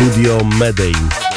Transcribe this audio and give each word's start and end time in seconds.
studio 0.00 0.42
Medei. 0.56 1.29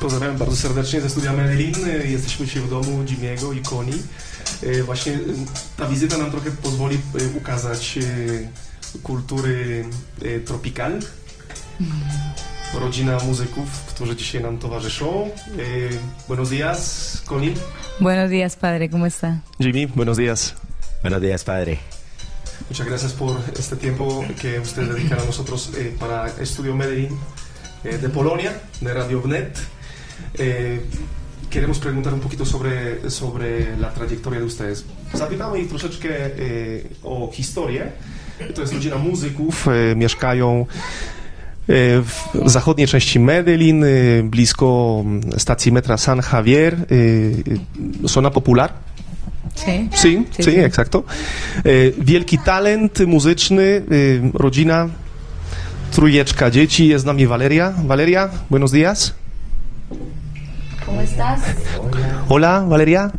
Pozdrawiam 0.00 0.36
bardzo 0.36 0.56
serdecznie 0.56 1.00
ze 1.00 1.10
studia 1.10 1.32
Medellin. 1.32 1.74
Jesteśmy 2.04 2.46
dzisiaj 2.46 2.62
w 2.62 2.70
domu 2.70 3.04
Jimiego 3.04 3.52
i 3.52 3.60
Koni. 3.60 3.92
E, 4.62 4.82
właśnie 4.82 5.12
e, 5.12 5.18
ta 5.76 5.86
wizyta 5.86 6.18
nam 6.18 6.30
trochę 6.30 6.50
pozwoli 6.50 6.96
e, 6.96 7.36
ukazać 7.36 7.98
kultury 9.02 9.84
tropical. 10.44 11.00
Rodzina 12.74 13.18
muzyków, 13.18 13.68
którzy 13.88 14.16
dzisiaj 14.16 14.42
nam 14.42 14.58
towarzyszą. 14.58 15.30
Buenos 16.28 16.50
días, 16.50 17.22
Koni. 17.26 17.54
Buenos 18.00 18.30
días, 18.30 18.56
padre, 18.56 18.88
¿cómo 18.88 19.06
está? 19.06 19.40
Jimmy, 19.58 19.86
buenos 19.86 20.16
días. 20.16 20.54
Buenos 21.02 21.20
días, 21.20 21.44
padre. 21.44 21.78
Muchas 22.70 22.86
gracias 22.86 23.12
por 23.12 23.36
este 23.58 23.76
tiempo 23.76 24.24
que 24.40 24.60
ustedes 24.60 24.88
dedican 24.88 25.20
a 25.20 25.24
nosotros 25.24 25.70
para 25.98 26.26
Estudio 26.40 26.74
Medellín 26.74 27.18
de 27.84 28.08
Polonia, 28.08 28.52
de 28.80 28.94
Radio 28.94 29.20
Vnet. 29.20 29.79
Eh, 30.40 30.80
queremos 31.50 31.78
preguntar 31.78 32.14
un 32.14 32.20
poquito 32.20 32.46
sobre, 32.46 33.10
sobre 33.10 33.76
la 33.76 33.90
trajektoria 33.92 34.38
de 34.40 34.46
ustedes. 34.46 34.84
Zapytamy 35.12 35.58
ich 35.58 35.68
troszeczkę 35.68 36.08
e, 36.08 36.30
o 37.02 37.30
historię. 37.32 37.92
To 38.54 38.60
jest 38.60 38.72
rodzina 38.72 38.98
muzyków, 38.98 39.68
e, 39.68 39.96
mieszkają 39.96 40.60
e, 40.60 41.74
w 42.02 42.28
zachodniej 42.46 42.88
części 42.88 43.20
Medellin, 43.20 43.84
blisko 44.24 45.04
stacji 45.38 45.72
metra 45.72 45.96
San 45.96 46.20
Javier. 46.32 46.76
Zona 48.04 48.30
Popular. 48.30 48.72
Sí, 49.54 49.88
sí, 49.92 50.24
sí, 50.30 50.42
sí, 50.42 50.58
exacto. 50.58 51.04
Wielki 51.98 52.38
talent 52.38 53.00
muzyczny, 53.06 53.82
rodzina, 54.34 54.88
trójeczka 55.90 56.50
dzieci. 56.50 56.88
Jest 56.88 57.02
z 57.02 57.06
nami 57.06 57.26
Valeria. 57.26 57.74
Valeria, 57.86 58.30
buenos 58.50 58.72
días. 58.72 59.19
¿Cómo 61.00 61.12
estás? 61.12 61.40
Hola, 62.28 62.60
Valeria. 62.68 63.10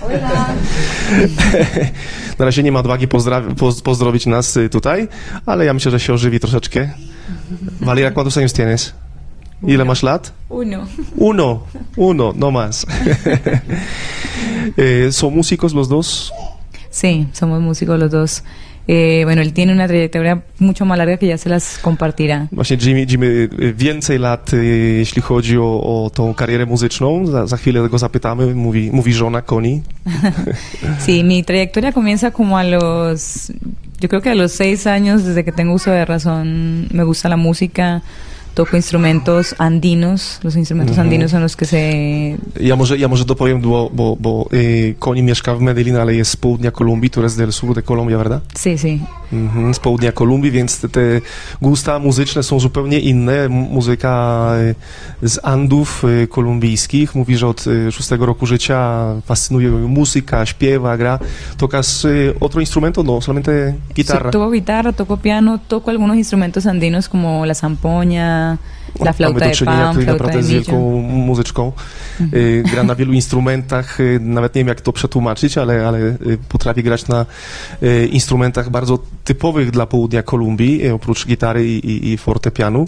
Hola. 0.00 0.54
Na 2.38 2.44
razie 2.44 2.62
nie 2.62 2.72
ma 2.72 2.80
odwagi 2.80 3.08
poz 3.08 3.82
pozdrowić 3.82 4.26
nas 4.26 4.56
y, 4.56 4.68
tutaj, 4.68 5.08
ale 5.46 5.64
ja 5.64 5.74
myślę, 5.74 5.90
że 5.90 6.00
się 6.00 6.12
ożywi 6.12 6.40
troszeczkę. 6.40 6.90
Valeria, 7.80 8.10
¿cuántos 8.10 8.36
años 8.38 8.52
tienes? 8.52 8.94
Ile 9.62 9.84
masz 9.84 10.02
lat? 10.02 10.32
Uno. 10.48 10.86
Uno, 11.16 11.60
uno, 11.96 12.32
no 12.36 12.50
más. 12.50 12.86
Eh, 14.78 15.12
¿Son 15.18 15.34
músicos 15.34 15.74
los 15.74 15.88
dos? 15.88 16.32
Sí, 16.90 17.26
somos 17.32 17.60
músicos 17.60 18.00
los 18.00 18.10
dos. 18.10 18.42
Eh, 18.88 19.22
bueno, 19.24 19.42
él 19.42 19.52
tiene 19.52 19.72
una 19.72 19.88
trayectoria 19.88 20.42
mucho 20.60 20.84
más 20.84 20.96
larga 20.96 21.16
que 21.16 21.26
ya 21.26 21.38
se 21.38 21.48
las 21.48 21.78
compartirá. 21.78 22.48
Właśnie 22.52 22.76
Jimmy, 22.76 23.06
Jimmy 23.06 23.48
więcej 23.76 24.18
lat, 24.18 24.52
jeśli 24.98 25.22
chodzi 25.22 25.58
o, 25.58 26.04
o 26.04 26.10
tą 26.10 26.34
karierę 26.34 26.66
muzyczną. 26.66 27.26
Za, 27.26 27.46
za 27.46 27.56
chwilę 27.56 27.88
go 27.88 27.98
zapytamy, 27.98 28.54
mówi, 28.54 28.90
mówi 28.92 29.12
żona 29.12 29.42
Connie. 29.42 29.80
sí, 31.06 31.24
mi 31.24 31.44
trayectoria 31.44 31.92
comienza 31.92 32.30
como 32.30 32.58
a 32.58 32.62
los, 32.62 33.52
yo 34.00 34.08
creo 34.08 34.22
que 34.22 34.30
a 34.30 34.34
los 34.34 34.52
seis 34.52 34.86
años, 34.86 35.24
desde 35.24 35.44
que 35.44 35.52
tengo 35.52 35.74
uso 35.74 35.90
de 35.90 36.04
razón, 36.04 36.86
me 36.92 37.04
gusta 37.04 37.28
la 37.28 37.36
música. 37.36 38.02
Toco 38.56 38.74
instrumentos 38.74 39.54
andinos. 39.58 40.40
Los 40.42 40.56
instrumentos 40.56 40.96
mhm. 40.96 41.06
andinos 41.06 41.30
son 41.30 41.42
los 41.42 41.56
que 41.56 41.66
se... 41.66 42.38
Ja 42.60 42.74
może, 42.74 42.96
ja 42.96 43.08
może 43.08 43.24
dopowiem, 43.24 43.60
bo, 43.60 43.90
bo, 43.92 44.16
bo 44.16 44.48
y, 44.52 44.94
Koni 44.98 45.22
mieszka 45.22 45.54
w 45.54 45.60
Medellin, 45.60 45.96
ale 45.96 46.14
jest 46.14 46.30
z 46.30 46.36
południa 46.36 46.70
Kolumbii, 46.70 47.10
to 47.10 47.22
jest 47.22 47.36
del 47.36 47.52
sur 47.52 47.74
de 47.74 47.82
Colombia, 47.82 48.18
prawda? 48.18 48.40
Sí, 48.54 48.78
sí. 48.78 49.00
Mhm, 49.32 49.74
z 49.74 49.78
południa 49.78 50.12
Kolumbii, 50.12 50.50
więc 50.50 50.80
te, 50.80 50.88
te 50.88 51.20
gusta 51.62 51.98
muzyczne 51.98 52.42
są 52.42 52.60
zupełnie 52.60 53.00
inne. 53.00 53.48
Muzyka 53.48 54.52
z 55.22 55.38
Andów 55.42 56.02
kolumbijskich. 56.28 57.14
Mówi, 57.14 57.36
że 57.36 57.46
od 57.48 57.64
szóstego 57.90 58.26
roku 58.26 58.46
życia 58.46 59.04
fascynuje 59.26 59.70
muzyka, 59.70 60.46
śpiewa, 60.46 60.96
gra. 60.96 61.18
¿Tocas 61.56 62.06
otro 62.40 62.60
instrumento? 62.60 63.02
No, 63.02 63.20
solamente 63.20 63.74
guitarra. 63.94 64.30
Sí, 64.30 64.32
toco 64.32 64.50
guitarra, 64.50 64.92
toco 64.92 65.16
piano, 65.16 65.58
toco 65.68 65.90
algunos 65.90 66.16
instrumentos 66.16 66.66
andinos 66.66 67.08
como 67.08 67.46
la 67.46 67.54
zampoña, 67.54 68.45
La 69.00 69.12
flauta 69.12 69.38
Mamy 69.40 69.50
do 69.50 69.56
czynienia 69.56 69.88
tutaj 69.90 70.06
naprawdę 70.06 70.42
z 70.42 70.50
wielką 70.50 71.02
muzyczką. 71.02 71.72
Mhm. 72.20 72.62
Gra 72.62 72.82
na 72.82 72.94
wielu 72.94 73.12
instrumentach, 73.12 74.00
y, 74.00 74.20
nawet 74.20 74.54
nie 74.54 74.60
wiem 74.60 74.68
jak 74.68 74.80
to 74.80 74.92
przetłumaczyć, 74.92 75.58
ale, 75.58 75.88
ale 75.88 75.98
y, 75.98 76.38
potrafi 76.48 76.82
grać 76.82 77.08
na 77.08 77.26
y, 77.82 78.06
instrumentach 78.06 78.70
bardzo 78.70 78.98
typowych 79.24 79.70
dla 79.70 79.86
południa 79.86 80.22
Kolumbii, 80.22 80.88
oprócz 80.88 81.26
gitary 81.26 81.68
i, 81.68 82.12
i 82.12 82.18
fortepianu. 82.18 82.86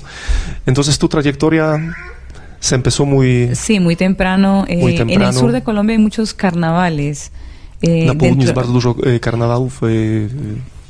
Entonces 0.66 0.98
tu 0.98 1.08
trayectoria 1.08 1.78
se 2.60 2.74
empezó 2.74 3.06
muy... 3.06 3.50
Sí, 3.54 3.80
muy 3.80 3.96
temprano. 3.96 4.64
Muy 4.80 4.96
temprano. 4.96 5.24
En 5.24 5.28
el 5.28 5.34
sur 5.34 5.52
de 5.52 5.62
Colombia 5.62 5.96
hay 5.96 6.02
muchos 6.02 6.34
carnavales. 6.34 7.30
Eh, 7.82 8.06
na 8.06 8.14
południu 8.14 8.42
jest 8.42 8.54
bardzo 8.54 8.72
dużo 8.72 8.94
karnawałów. 9.20 9.80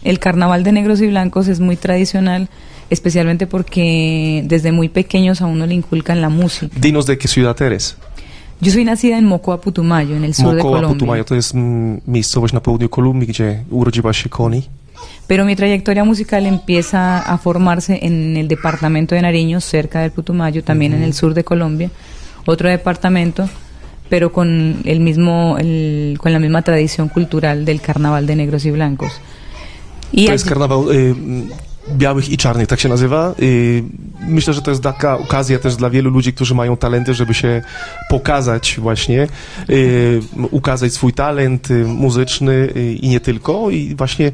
El 0.05 0.19
carnaval 0.19 0.63
de 0.63 0.73
negros 0.73 1.01
y 1.01 1.09
blancos 1.09 1.49
es 1.49 1.61
muy 1.61 1.77
tradicional 1.77 2.49
especialmente 2.91 3.47
porque 3.47 4.43
desde 4.47 4.73
muy 4.73 4.89
pequeños 4.89 5.41
a 5.43 5.47
uno 5.47 5.67
le 5.67 5.75
inculcan 5.75 6.21
la 6.21 6.29
música. 6.29 6.75
Dinos 6.81 7.07
de 7.07 7.19
qué 7.19 7.29
ciudad 7.29 7.61
eres. 7.63 7.97
Yo 8.61 8.73
soy 8.73 8.85
nacida 8.85 9.19
en 9.19 9.25
Mocoa, 9.25 9.61
Putumayo, 9.61 10.17
en 10.17 10.25
el 10.25 10.35
sur 10.35 10.55
de 10.55 10.63
Colombia. 10.63 10.89
Putumayo 10.89 11.25
to 11.25 11.35
jest 11.35 11.55
mm, 11.55 12.01
miejscowość 12.07 12.53
na 12.55 12.61
południu 12.61 12.89
Kolumbii, 12.89 13.29
gdzie 13.29 13.65
urodziła 13.71 14.13
się 14.13 14.29
Connie. 14.29 14.63
Pero 15.29 15.45
mi 15.45 15.57
trayectoria 15.57 16.05
musical 16.05 16.47
empieza 16.47 17.23
a 17.25 17.37
formarse 17.37 17.99
en 18.03 18.37
el 18.37 18.49
departamento 18.49 19.15
de 19.15 19.23
Nariño, 19.23 19.61
cerca 19.61 20.01
del 20.01 20.11
Putumayo, 20.11 20.63
también 20.63 20.93
en 20.93 21.03
el 21.03 21.13
sur 21.13 21.35
de 21.35 21.45
Colombia, 21.45 21.91
otro 22.47 22.69
departamento 22.69 23.49
pero 24.09 24.33
con 24.33 24.77
el 24.85 25.01
mismo, 25.01 25.57
el, 25.59 26.19
con 26.21 26.33
la 26.33 26.39
misma 26.39 26.63
tradición 26.63 27.09
cultural 27.09 27.65
del 27.65 27.81
carnaval 27.81 28.27
de 28.27 28.37
negros 28.37 28.65
y 28.65 28.71
blancos. 28.71 29.13
I 30.13 30.27
to 30.27 30.33
jest 30.33 30.49
karnawał 30.49 30.93
y, 30.93 31.15
białych 31.97 32.29
i 32.29 32.37
czarnych, 32.37 32.67
tak 32.69 32.81
się 32.81 32.89
nazywa. 32.89 33.35
Myślę, 34.29 34.55
że 34.55 34.63
to 34.63 34.71
jest 34.71 34.83
taka 34.83 35.19
okazja 35.19 35.59
też 35.59 35.77
dla 35.77 35.91
wielu 35.91 36.11
ludzi, 36.11 36.33
którzy 36.33 36.55
mają 36.55 36.77
talenty, 36.77 37.15
żeby 37.15 37.35
się 37.35 37.63
pokazać 38.11 38.77
właśnie, 38.79 39.27
y, 39.71 40.21
ukazać 40.51 40.93
swój 40.93 41.13
talent 41.13 41.71
y, 41.71 41.85
muzyczny 41.85 42.53
y, 42.53 42.93
i 42.93 43.09
nie 43.09 43.21
tylko. 43.21 43.71
I 43.71 43.95
właśnie 43.95 44.33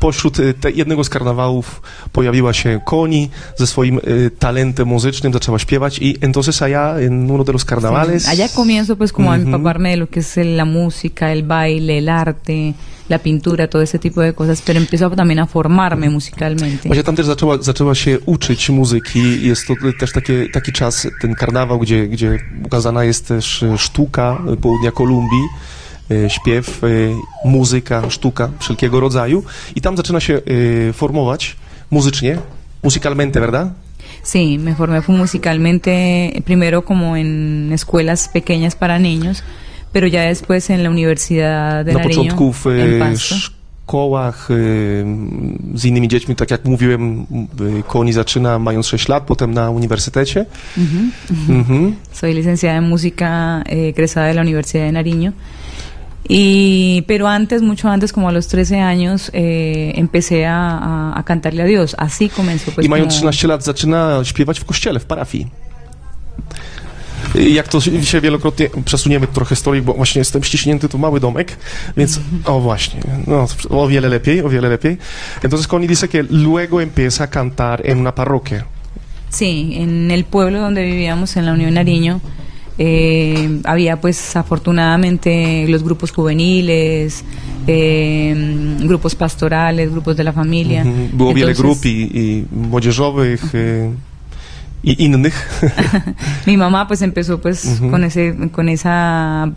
pośród 0.00 0.36
jednego 0.74 1.04
z 1.04 1.08
karnawałów 1.08 1.82
pojawiła 2.12 2.52
się 2.52 2.80
Koni 2.86 3.30
ze 3.56 3.66
swoim 3.66 4.00
talentem 4.38 4.88
muzycznym, 4.88 5.32
zaczęła 5.32 5.58
śpiewać 5.58 5.98
i 5.98 6.16
entonces 6.20 6.62
allá 6.62 7.06
en 7.06 7.30
uno 7.30 7.44
de 7.44 7.52
los 7.52 7.64
carnavales... 7.64 8.28
Allá 8.28 8.48
comienzo 8.48 8.96
pues 8.96 9.12
como 9.12 9.32
a 9.32 9.36
Ujú. 9.36 9.42
empaparme 9.44 9.90
de 9.90 9.96
lo 9.96 10.06
que 10.06 10.20
es 10.20 10.36
la 10.36 10.64
música, 10.64 11.32
el 11.32 11.42
baile, 11.42 11.98
el 11.98 12.08
arte, 12.08 12.74
la 13.10 13.18
pintura, 13.18 13.68
todo 13.68 13.82
ese 13.82 13.98
tipo 13.98 14.20
de 14.20 14.32
cosas, 14.32 14.62
pero 14.62 14.78
empiezo 14.78 15.10
también 15.10 15.40
a 15.40 15.46
formarme 15.46 16.08
musicalmente. 16.08 16.88
Właśnie 16.88 17.04
tam 17.04 17.16
też 17.16 17.26
zaczęła, 17.26 17.62
zaczęła 17.62 17.94
się 17.94 18.18
uczyć 18.26 18.70
muzyki. 18.70 19.46
Jest 19.46 19.66
to 19.66 19.74
też 20.00 20.12
takie, 20.12 20.48
taki 20.52 20.72
czas, 20.72 21.08
ten 21.20 21.34
karnawał, 21.34 21.78
gdzie, 21.78 22.08
gdzie 22.08 22.38
ukazana 22.64 23.04
jest 23.04 23.28
też 23.28 23.62
e, 23.62 23.78
sztuka 23.78 24.38
e, 24.52 24.56
południa 24.56 24.90
Kolumbii, 24.90 25.48
e, 26.10 26.30
śpiew, 26.30 26.80
muzyka, 27.44 28.10
sztuka 28.10 28.50
wszelkiego 28.58 29.00
rodzaju. 29.00 29.44
I 29.74 29.80
tam 29.80 29.96
zaczyna 29.96 30.20
się 30.20 30.40
formować 30.92 31.56
muzycznie, 31.90 32.38
musicalmente, 32.82 33.40
¿verdad? 33.40 33.68
Sí, 34.22 34.58
me 34.58 34.74
formé 34.74 35.00
musicalmente 35.08 36.42
primero 36.44 36.82
como 36.82 37.16
en 37.16 37.70
escuelas 37.72 38.28
pequeñas 38.28 38.74
para 38.76 38.98
niños, 38.98 39.42
pero 39.92 40.06
ya 40.06 40.22
después 40.22 40.70
en 40.70 40.82
la 40.82 40.90
Universidad 40.90 41.84
de 41.84 41.92
Na 41.92 41.98
Nariño, 42.00 42.08
początku 42.08 42.52
w 42.52 42.66
en 42.66 43.02
e, 43.02 43.16
szkołach 43.18 44.50
e, 44.50 44.54
z 45.74 45.84
innymi 45.84 46.08
dziećmi, 46.08 46.36
tak 46.36 46.50
jak 46.50 46.64
mówiłem, 46.64 47.26
e, 47.80 47.82
Koni 47.82 48.12
zaczyna 48.12 48.58
mając 48.58 48.86
6 48.86 49.08
lat, 49.08 49.24
potem 49.24 49.54
na 49.54 49.70
uniwersytecie. 49.70 50.46
Ujú. 50.76 51.00
Mhm. 51.52 51.94
Soy 52.12 52.34
licenciada 52.34 52.78
en 52.78 52.88
música 52.88 53.62
egresada 53.66 54.26
de 54.28 54.34
la 54.34 54.42
Universidad 54.42 54.84
de 54.86 54.92
Nariño. 54.92 55.32
Y, 56.32 57.02
pero 57.08 57.26
antes, 57.28 57.62
mucho 57.62 57.88
antes, 57.88 58.12
como 58.12 58.28
a 58.28 58.32
los 58.32 58.46
13 58.46 58.80
años, 58.80 59.30
eh, 59.32 59.92
empecé 59.96 60.46
a, 60.46 60.78
a- 60.78 61.18
a 61.18 61.22
cantarle 61.24 61.62
a 61.62 61.66
Dios. 61.66 61.94
Así 61.98 62.28
comenzó 62.28 62.70
pues 62.72 62.86
I 62.86 62.88
mając 62.88 63.08
como- 63.14 63.30
13 63.30 63.48
lat 63.48 63.64
zaczyna 63.64 64.20
śpiewać 64.24 64.60
w 64.60 64.64
kościele, 64.64 65.00
w 65.00 65.04
parafii. 65.06 65.46
Jak 67.34 67.68
to 67.68 67.80
się 67.80 68.20
wielokrotnie 68.20 68.70
przesuniemy 68.84 69.26
trochę 69.26 69.56
stolik, 69.56 69.84
bo 69.84 69.94
właśnie 69.94 70.18
jestem 70.18 70.42
ściśnięty, 70.42 70.88
to 70.88 70.98
mały 70.98 71.20
domek, 71.20 71.56
więc 71.96 72.20
o 72.44 72.60
właśnie, 72.60 73.00
no, 73.26 73.46
o 73.70 73.88
wiele 73.88 74.08
lepiej, 74.08 74.42
o 74.42 74.48
wiele 74.48 74.68
lepiej. 74.68 74.98
Entonces 75.42 75.66
Connie 75.66 75.88
dice 75.88 76.08
que 76.08 76.22
luego 76.22 76.82
empieza 76.82 77.24
a 77.24 77.26
cantar 77.26 77.82
en 77.84 77.98
una 77.98 78.12
parroquia. 78.12 78.64
Sí, 79.30 79.74
en 79.76 80.10
el 80.10 80.24
pueblo 80.24 80.60
donde 80.60 80.84
vivíamos, 80.84 81.36
en 81.36 81.46
la 81.46 81.52
Unión 81.52 81.74
Nariño, 81.74 82.20
eh, 82.78 83.60
había 83.64 84.00
pues 84.00 84.36
afortunadamente 84.36 85.66
los 85.68 85.82
grupos 85.82 86.10
juveniles, 86.10 87.24
eh, 87.66 88.34
grupos 88.80 89.14
pastorales, 89.14 89.90
grupos 89.90 90.16
de 90.16 90.24
la 90.24 90.32
familia. 90.32 90.84
Mhm. 90.84 91.10
Było 91.12 91.34
wiele 91.34 91.50
Entonces, 91.50 91.62
grup 91.62 91.86
i, 91.86 92.10
i 92.14 92.44
młodzieżowych 92.56 93.54
y, 93.54 93.90
i 94.82 95.04
innych. 95.04 95.62
Mi 96.46 96.56
mamá 96.56 96.86
pues 96.88 97.02
empezó 97.02 97.38
pues 97.40 97.64
Ujú. 97.64 97.90
con 97.90 98.04
ese 98.04 98.34
con 98.52 98.68
esa 98.68 99.52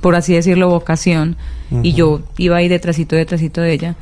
por 0.00 0.14
así 0.16 0.34
decirlo 0.34 0.68
vocación 0.68 1.36
y 1.70 1.90
Ujú. 1.90 1.98
yo 1.98 2.20
iba 2.38 2.56
ahí 2.56 2.68
detrásito 2.68 3.16
detrásito 3.16 3.60
de 3.60 3.72
ella. 3.72 3.94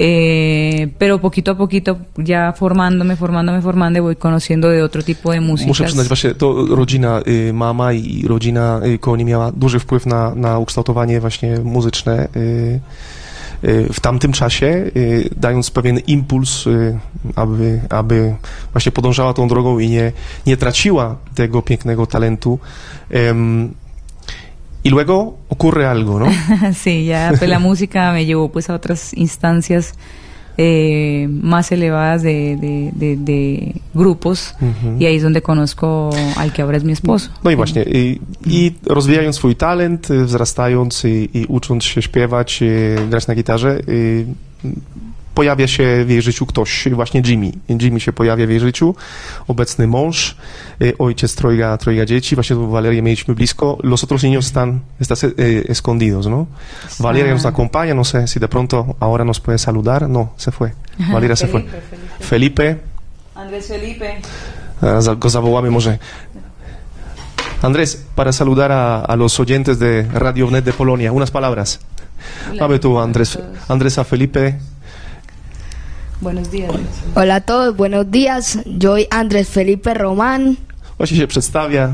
Eh, 0.00 0.92
pero 0.98 1.18
poquito 1.20 1.50
a 1.50 1.56
poquito 1.56 1.98
ya 2.16 2.52
formándome, 2.52 3.16
formándome, 3.16 3.60
formando 3.60 4.00
voy 4.00 4.14
conociendo 4.14 4.68
de 4.68 4.80
otro 4.80 5.02
tipo 5.02 5.32
de 5.32 5.40
música. 5.40 5.66
Muszę 5.66 5.84
przyznać, 5.84 6.06
właśnie 6.08 6.34
to 6.34 6.66
rodzina, 6.70 7.20
y, 7.26 7.52
mama 7.52 7.92
i 7.92 8.24
rodzina 8.26 8.80
y, 8.86 8.98
Koni 8.98 9.24
miała 9.24 9.52
duży 9.52 9.78
wpływ 9.80 10.06
na, 10.06 10.34
na 10.34 10.58
ukształtowanie 10.58 11.20
właśnie 11.20 11.58
muzyczne 11.64 12.28
y, 12.36 12.38
y, 12.38 12.80
w 13.92 14.00
tamtym 14.00 14.32
czasie, 14.32 14.66
y, 14.96 15.30
dając 15.36 15.70
pewien 15.70 15.98
impuls, 15.98 16.66
y, 16.66 16.98
aby, 17.36 17.80
aby 17.90 18.34
właśnie 18.72 18.92
podążała 18.92 19.34
tą 19.34 19.48
drogą 19.48 19.78
i 19.78 19.88
nie, 19.88 20.12
nie 20.46 20.56
traciła 20.56 21.16
tego 21.34 21.62
pięknego 21.62 22.06
talentu. 22.06 22.58
Y 24.84 24.90
luego 24.90 25.34
ocurre 25.48 25.90
algo, 25.90 26.18
¿no? 26.18 26.26
sí, 26.84 27.04
ya 27.04 27.28
pues 27.30 27.42
la 27.42 27.58
música 27.58 28.12
me 28.12 28.24
llevó 28.24 28.48
pues 28.48 28.70
a 28.70 28.74
otras 28.74 29.12
instancias 29.14 29.94
eh, 30.58 31.28
más 31.30 31.70
elevadas 31.72 32.22
de, 32.22 32.56
de, 32.60 32.90
de- 32.94 33.16
de 33.16 33.74
grupos 33.94 34.54
Mhm. 34.60 35.00
y 35.00 35.06
ahí 35.06 35.16
es 35.16 35.22
donde 35.22 35.40
conozco 35.40 36.10
al 36.36 36.52
que 36.52 36.62
ahora 36.62 36.76
es 36.76 36.84
mi 36.84 36.92
esposo. 36.92 37.30
No 37.44 37.50
i 37.50 37.56
właśnie, 37.56 37.82
i, 37.82 38.20
i 38.46 38.72
rozwijając 38.86 39.36
swój 39.36 39.54
talent, 39.56 40.10
y, 40.10 40.24
wzrastając 40.24 41.04
i, 41.04 41.28
i 41.34 41.46
ucząc 41.48 41.84
się 41.84 42.02
śpiewać, 42.02 42.62
y, 42.62 42.96
grać 43.10 43.26
na 43.26 43.34
gitarze, 43.34 43.78
y, 43.88 44.26
pojawia 45.38 45.66
się 45.66 46.04
w 46.04 46.10
jej 46.10 46.22
życiu 46.22 46.46
ktoś, 46.46 46.88
właśnie 46.92 47.22
Jimmy. 47.26 47.52
Jimmy 47.80 48.00
się 48.00 48.12
pojawia 48.12 48.46
w 48.46 48.50
jej 48.50 48.60
życiu, 48.60 48.94
obecny 49.48 49.86
mąż, 49.86 50.36
ojciec 50.98 51.34
trojga, 51.34 51.76
trojga 51.76 52.06
dzieci, 52.06 52.34
właśnie 52.34 52.56
tu 52.56 52.70
Valerię 52.70 53.02
mieliśmy 53.02 53.34
blisko. 53.34 53.78
Los 53.82 54.04
otros 54.04 54.22
niños 54.22 54.46
están, 54.46 54.80
estás 55.00 55.24
y, 55.24 55.64
escondidos, 55.68 56.26
¿no? 56.26 56.46
Valeria 57.00 57.32
nos 57.34 57.46
acompaña, 57.46 57.94
no 57.94 58.04
sé 58.04 58.26
si 58.26 58.40
de 58.40 58.48
pronto 58.48 58.96
ahora 59.00 59.24
nos 59.24 59.40
puede 59.40 59.58
saludar. 59.58 60.08
No, 60.08 60.28
se 60.36 60.50
fue. 60.50 60.72
Valeria 61.12 61.36
se 61.36 61.46
fue. 61.46 61.64
Felipe, 62.20 62.76
Andrés 63.34 63.68
Felipe. 63.68 64.20
Ah, 64.82 65.14
Go 65.18 65.30
zawołamy 65.30 65.70
może. 65.70 65.98
Andrés, 67.62 67.96
para 68.14 68.32
saludar 68.32 68.72
a, 68.72 69.04
a 69.12 69.16
los 69.16 69.40
oyentes 69.40 69.78
de 69.78 70.02
Radio 70.12 70.46
Wnet 70.46 70.64
de 70.64 70.72
Polonia, 70.72 71.12
unas 71.12 71.30
palabras. 71.30 71.78
Mamy 72.60 72.78
tu 72.78 72.98
Andrés, 72.98 73.38
Andrés 73.68 73.98
a 73.98 74.04
Felipe. 74.04 74.58
Buenos 76.20 76.50
días. 76.50 76.72
Hola 77.14 77.36
a 77.36 77.40
todos, 77.40 77.76
buenos 77.76 78.10
días. 78.10 78.58
Yo 78.66 78.90
soy 78.92 79.06
Andrés 79.10 79.48
Felipe 79.48 79.94
Román, 79.94 80.56
Właśnie 80.98 81.16
się 81.16 81.26
przedstawia. 81.26 81.92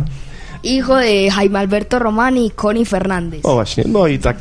hijo 0.62 0.96
de 0.96 1.28
Jaime 1.30 1.58
Alberto 1.58 1.98
Román 1.98 2.36
y 2.38 2.50
Connie 2.56 2.86
Fernández. 2.86 3.40
O 3.42 3.54
właśnie, 3.54 3.84
no 3.86 4.06
i 4.06 4.18
tak 4.18 4.36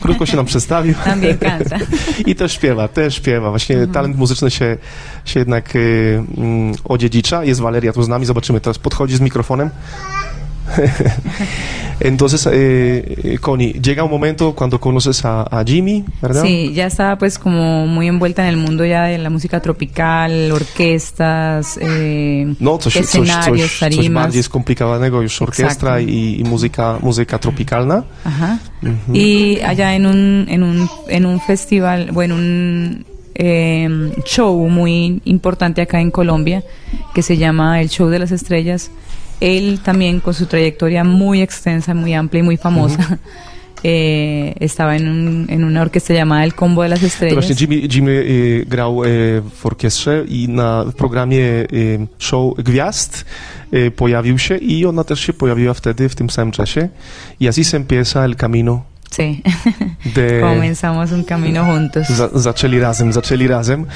krótko 0.00 0.26
się 0.26 0.36
nam 0.36 0.46
przedstawił. 0.52 0.94
También 1.04 1.38
canta. 1.38 1.78
I 2.26 2.34
też 2.34 2.52
śpiewa, 2.52 2.88
też 2.88 3.14
śpiewa. 3.14 3.50
Właśnie 3.50 3.86
talent 3.86 4.16
muzyczny 4.16 4.50
się, 4.50 4.76
się 5.24 5.38
jednak 5.40 5.76
y, 5.76 6.24
mm, 6.36 6.74
odziedzicza. 6.84 7.44
Jest 7.44 7.60
Valeria 7.60 7.92
tu 7.92 8.02
z 8.02 8.08
nami, 8.08 8.26
zobaczymy. 8.26 8.60
Teraz 8.60 8.78
podchodzi 8.78 9.16
z 9.16 9.20
mikrofonem. 9.20 9.70
Entonces, 12.00 12.46
eh, 12.46 12.52
eh, 13.24 13.38
Connie, 13.38 13.72
llega 13.72 14.04
un 14.04 14.10
momento 14.10 14.54
cuando 14.54 14.78
conoces 14.78 15.24
a, 15.24 15.42
a 15.42 15.64
Jimmy, 15.64 16.04
¿verdad? 16.22 16.42
Sí, 16.44 16.72
ya 16.72 16.86
estaba 16.86 17.18
pues 17.18 17.38
como 17.38 17.86
muy 17.88 18.06
envuelta 18.06 18.42
en 18.44 18.50
el 18.50 18.56
mundo 18.56 18.84
ya 18.84 19.04
de 19.04 19.18
la 19.18 19.30
música 19.30 19.60
tropical, 19.60 20.52
orquestas, 20.52 21.76
eh, 21.80 22.54
No, 22.60 22.78
coś, 22.78 22.96
escenarios, 22.96 23.70
coś, 23.70 23.78
coś 23.78 23.80
tarimas. 23.80 24.22
bardziej 24.24 24.42
skomplikowanego, 24.42 25.22
już 25.22 25.42
orkiestra 25.42 26.00
i, 26.00 26.40
i 26.40 26.44
muzyka, 26.44 26.98
muzyka 27.02 27.38
tropikalna. 27.38 28.04
Ajá. 28.24 28.58
Y 29.12 29.58
allá 29.64 29.94
en 29.94 30.06
un, 30.06 30.46
en 30.48 30.62
un, 30.62 30.88
en 31.08 31.26
un 31.26 31.40
festival, 31.40 32.10
bueno, 32.12 32.36
un 32.36 33.04
eh, 33.34 33.88
show 34.24 34.68
muy 34.68 35.20
importante 35.24 35.82
acá 35.82 36.00
en 36.00 36.10
Colombia, 36.12 36.62
que 37.14 37.22
se 37.22 37.36
llama 37.36 37.80
el 37.80 37.88
Show 37.88 38.08
de 38.08 38.18
las 38.20 38.30
Estrellas, 38.30 38.90
él 39.40 39.80
también 39.82 40.20
con 40.20 40.34
su 40.34 40.46
trayectoria 40.46 41.04
muy 41.04 41.42
extensa, 41.42 41.94
muy 41.94 42.14
amplia 42.14 42.40
y 42.40 42.42
muy 42.42 42.56
famosa, 42.56 43.18
eh, 43.82 44.54
estaba 44.60 44.96
en, 44.96 45.08
un, 45.08 45.46
en 45.48 45.64
una 45.64 45.82
orquesta 45.82 46.12
llamada 46.14 46.44
El 46.44 46.54
Combo 46.54 46.82
de 46.82 46.88
las 46.88 47.00
To 47.00 47.06
Estrellas. 47.06 47.34
właśnie 47.34 47.54
Jimmy, 47.56 47.88
Jimmy 47.88 48.12
y, 48.12 48.66
grał 48.68 49.04
y, 49.04 49.42
w 49.54 49.66
orkiestrze 49.66 50.24
i 50.28 50.48
na 50.48 50.84
w 50.84 50.94
programie 50.94 51.66
y, 51.72 52.06
show 52.18 52.54
Gwiazd 52.56 53.24
pojawił 53.96 54.38
się 54.38 54.56
i 54.56 54.86
ona 54.86 55.04
też 55.04 55.20
się 55.20 55.32
pojawiła 55.32 55.74
wtedy, 55.74 56.08
w 56.08 56.14
tym 56.14 56.30
samym 56.30 56.52
czasie. 56.52 56.88
Y 57.40 57.48
así 57.48 57.64
se 57.64 57.76
empieza 57.76 58.24
el 58.24 58.36
camino 58.36 58.82
Sí, 59.10 59.42
de... 60.14 60.40
comenzamos 60.54 61.12
un 61.12 61.24
camino 61.24 61.64
juntos. 61.64 62.08
Za, 62.08 62.28
zaczęli 62.34 62.80
razem, 62.80 63.12
zaczęli 63.12 63.48
razem. 63.48 63.86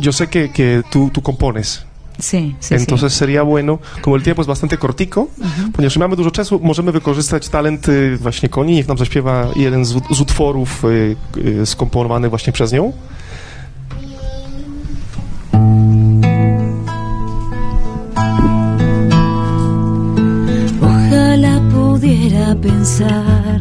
Yo 0.00 0.12
sé 0.12 0.26
que, 0.26 0.48
que 0.48 0.82
tú, 0.90 1.10
tú 1.10 1.20
compones. 1.20 1.84
Sí, 2.18 2.54
sí, 2.60 2.74
Entonces 2.74 3.12
sería 3.12 3.42
bueno, 3.42 3.80
como 4.00 4.16
el 4.16 4.22
tiempo 4.22 4.42
es 4.42 4.48
bastante 4.48 4.78
cortico, 4.78 5.28
ponieważ 5.72 5.96
mamy 5.96 6.16
dużo 6.16 6.30
czasu, 6.30 6.60
możemy 6.62 6.92
wykorzystać 6.92 7.48
talent 7.48 7.88
y, 7.88 8.16
właśnie 8.16 8.48
Koni, 8.48 8.74
niech 8.74 8.88
nam 8.88 8.98
zaśpiewa 8.98 9.48
jeden 9.56 9.84
z, 9.84 9.94
z 10.10 10.20
utworów 10.20 10.84
y, 10.84 11.16
y, 11.36 11.66
skomponowany 11.66 12.28
właśnie 12.28 12.52
przez 12.52 12.72
nią. 12.72 12.92
Ojalá 20.82 21.60
pudiera 21.72 22.54
pensar 22.56 23.60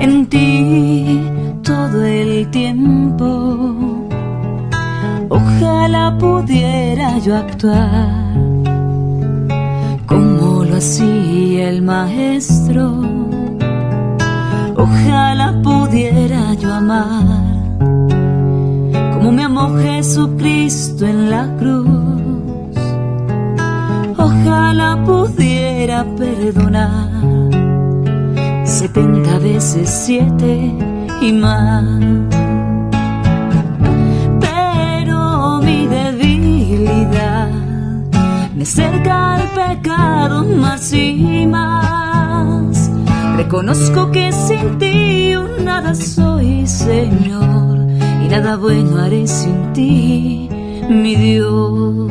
en 0.00 0.26
ti 0.26 1.20
todo 1.62 2.04
el 2.04 2.46
tiempo. 2.50 3.95
Ojalá 5.58 6.14
pudiera 6.18 7.18
yo 7.18 7.34
actuar 7.34 8.34
como 10.04 10.64
lo 10.64 10.76
hacía 10.76 11.70
el 11.70 11.80
maestro. 11.80 13.00
Ojalá 14.76 15.54
pudiera 15.62 16.52
yo 16.54 16.74
amar 16.74 17.24
como 19.14 19.32
me 19.32 19.44
amó 19.44 19.74
Jesucristo 19.78 21.06
en 21.06 21.30
la 21.30 21.48
cruz. 21.56 21.88
Ojalá 24.18 25.02
pudiera 25.06 26.04
perdonar 26.18 27.10
setenta 28.64 29.38
veces 29.38 29.88
siete 29.88 30.70
y 31.22 31.32
más. 31.32 32.35
Cerca 38.66 39.34
al 39.34 39.48
pecado 39.50 40.44
más 40.44 40.92
y 40.92 41.46
más. 41.46 42.90
Reconozco 43.36 44.10
que 44.10 44.32
sin 44.32 44.78
ti 44.78 45.34
nada 45.64 45.94
soy, 45.94 46.66
Señor, 46.66 47.78
y 48.22 48.28
nada 48.28 48.56
bueno 48.56 48.98
haré 48.98 49.26
sin 49.26 49.72
ti, 49.72 50.48
mi 50.88 51.14
Dios. 51.14 52.10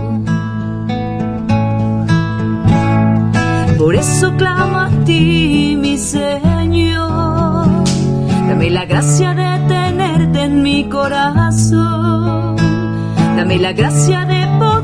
Por 3.77 3.95
eso 3.95 4.33
clamo 4.37 4.77
a 4.79 4.89
ti, 5.05 5.77
mi 5.79 5.97
Señor. 5.97 7.67
Dame 8.47 8.69
la 8.69 8.85
gracia 8.85 9.33
de 9.33 9.67
tenerte 9.67 10.43
en 10.43 10.63
mi 10.63 10.87
corazón. 10.89 12.55
Dame 13.35 13.57
la 13.59 13.73
gracia 13.73 14.25
de 14.25 14.47
poder 14.59 14.74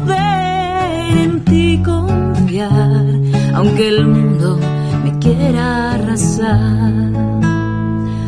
aunque 3.62 3.88
el 3.90 4.08
mundo 4.08 4.60
me 5.04 5.20
quiera 5.20 5.92
arrasar. 5.92 6.94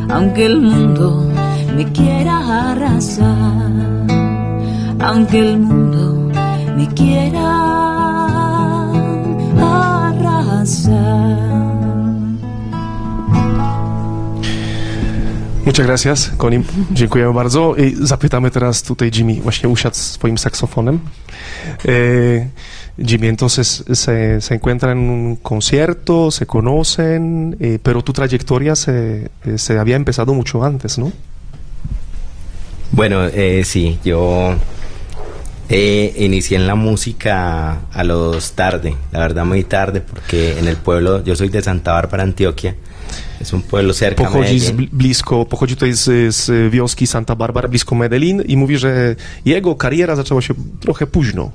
Aunque 0.10 0.46
el 0.46 0.62
mundo 0.62 1.28
me 1.76 1.92
quiera 1.92 2.72
arrasar. 2.72 3.72
Aunque 5.00 5.40
el 5.40 5.58
mundo 5.58 6.32
me 6.78 6.88
quiera 6.90 7.74
Muchas 15.66 15.86
gracias, 15.86 16.32
Konim. 16.38 16.64
Dziękujemy 16.92 17.34
bardzo. 17.34 17.76
I 17.76 17.96
zapytamy 18.02 18.52
teraz 18.52 18.84
tutaj 18.84 19.12
Jimmy, 19.16 19.42
właśnie 19.42 19.70
usiadł 19.70 19.96
swoim 19.96 20.38
saksofonem. 20.38 21.00
Eh, 21.86 22.48
Jimmy, 22.98 23.28
entonces 23.28 23.84
se, 23.92 24.40
se 24.40 24.54
encuentra 24.54 24.92
en 24.92 25.00
un 25.00 25.36
concierto, 25.38 26.30
se 26.30 26.46
conocen, 26.46 27.58
eh, 27.60 27.80
pero 27.82 28.04
tu 28.04 28.14
trayectoria 28.14 28.76
se, 28.76 29.32
se 29.56 29.80
había 29.80 29.96
empezado 29.96 30.34
mucho 30.34 30.64
antes, 30.64 31.00
¿no? 31.00 31.12
Bueno, 32.92 33.26
eh, 33.26 33.64
sí, 33.66 33.98
yo 34.06 34.54
eh, 35.70 36.14
inicié 36.20 36.58
en 36.58 36.68
la 36.68 36.76
música 36.76 37.80
a 37.92 38.04
los 38.04 38.52
tarde, 38.52 38.96
la 39.12 39.20
verdad 39.20 39.46
muy 39.46 39.64
tarde, 39.64 40.00
porque 40.00 40.60
en 40.60 40.68
el 40.68 40.78
pueblo, 40.78 41.24
yo 41.24 41.36
soy 41.36 41.50
de 41.50 41.64
Santa 41.64 41.94
Bárbara, 41.94 42.22
Antioquia, 42.22 42.76
es 43.40 43.52
un 43.54 43.64
pueblo 43.64 43.94
cerca 43.94 44.24
Pochodzi 44.24 44.60
z 44.60 44.72
Medellín. 44.72 44.90
blisko, 44.92 45.46
pochodzi 45.46 45.76
tutaj 45.76 45.94
z, 45.94 46.36
z 46.36 46.72
wioski 46.72 47.08
Santa 47.08 47.36
Barbara, 47.36 47.68
blisko 47.68 47.96
Medellin 47.96 48.42
i 48.42 48.56
mówi, 48.56 48.78
że 48.78 49.16
jego 49.46 49.76
kariera 49.76 50.16
zaczęła 50.16 50.42
się 50.42 50.54
trochę 50.80 51.08
późno. 51.08 51.52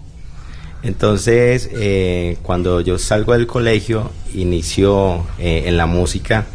Entonces, 0.82 1.68
eh, 1.72 2.36
cuando 2.42 2.80
yo 2.80 2.98
salgo 2.98 3.32
del 3.32 3.46
colegio, 3.46 4.10
inicio 4.34 5.26
eh, 5.38 5.64
en 5.66 5.76
la 5.76 5.86
música 5.86 6.46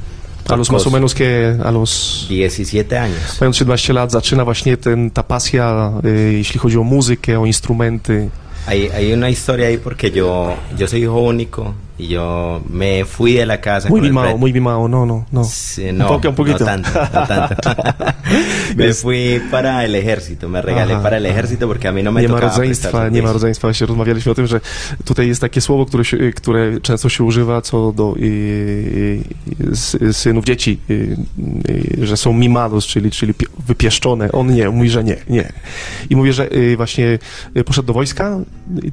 A 0.49 0.55
los 0.57 0.71
más 0.71 0.85
o 0.85 0.91
menos 0.91 1.15
que 1.15 1.55
a 1.63 1.71
los 1.71 2.25
17 2.29 2.97
años. 2.97 3.37
mając 3.39 3.55
17 3.55 3.93
lat 3.93 4.11
zaczyna 4.11 4.43
właśnie 4.43 4.77
ten, 4.77 5.11
ta 5.11 5.23
pasja, 5.23 5.93
y, 6.03 6.37
jeśli 6.37 6.59
chodzi 6.59 6.77
o 6.77 6.83
muzykę, 6.83 7.39
o 7.39 7.45
instrumenty. 7.45 8.29
Hay, 8.67 8.89
hay 8.89 9.13
una 9.13 9.29
historia 9.29 9.67
ahí 9.67 9.77
porque 9.77 10.11
yo, 10.11 10.55
yo 10.77 10.87
soy 10.87 11.01
hijo 11.03 11.21
único 11.21 11.73
y 11.97 12.07
yo 12.07 12.61
me 12.69 13.05
fui 13.05 13.33
de 13.33 13.45
la 13.45 13.61
casa. 13.61 13.87
Muy 13.89 13.99
con 13.99 14.05
el 14.05 14.11
mi 14.11 14.15
mało, 14.15 14.27
pre- 14.29 14.37
muy 14.39 14.53
mi 14.53 14.59
mało, 14.59 14.87
no, 14.87 15.05
no, 15.05 15.25
no. 15.31 15.43
Sí, 15.43 15.89
un 15.89 15.97
no, 15.99 16.07
poco, 16.07 16.29
un 16.29 16.35
poquito. 16.35 16.59
no 16.59 16.65
tanto, 16.65 16.89
no 17.13 17.27
tanto. 17.27 17.69
me 18.75 18.93
fui 18.93 19.39
para 19.51 19.85
el 19.85 19.93
ejército, 19.95 20.49
me 20.49 20.61
regalé 20.61 20.93
Aha, 20.93 21.03
para 21.03 21.17
el 21.17 21.25
ejército 21.25 21.67
porque 21.67 21.87
a 21.87 21.91
mí 21.91 22.01
no 22.03 22.11
me 22.11 22.21
nie 22.21 22.27
ma 22.27 22.33
tocaba 22.35 22.51
rodzeństwa, 22.51 22.89
prestar 22.89 23.11
nie 23.11 23.21
ma 23.21 23.31
rodzeństwa. 23.31 23.67
Właśnie 23.67 23.87
rozmawialiśmy 23.87 24.31
o 24.31 24.35
tym, 24.35 24.47
że 24.47 24.59
tutaj 25.05 25.27
jest 25.27 25.41
takie 25.41 25.61
słowo, 25.61 25.85
które, 25.85 26.05
się, 26.05 26.17
które 26.35 26.81
często 26.81 27.09
się 27.09 27.23
używa 27.23 27.61
co 27.61 27.91
do 27.91 28.15
y, 28.17 28.21
y, 28.21 29.71
s- 29.71 29.97
synów 30.11 30.45
dzieci, 30.45 30.79
y, 30.89 31.17
y, 32.01 32.05
że 32.07 32.17
są 32.17 32.33
mimados, 32.33 32.85
czyli, 32.85 33.11
czyli 33.11 33.33
pi- 33.33 33.45
wypieszczone. 33.67 34.31
On 34.31 34.47
nie, 34.53 34.69
mówi, 34.69 34.89
że 34.89 35.03
nie, 35.03 35.17
nie. 35.29 35.51
I 36.09 36.15
mówi, 36.15 36.33
że 36.33 36.55
y, 36.55 36.77
właśnie 36.77 37.19
y, 37.57 37.63
poszedł 37.63 37.87
do 37.87 37.93
wojska, 37.93 38.37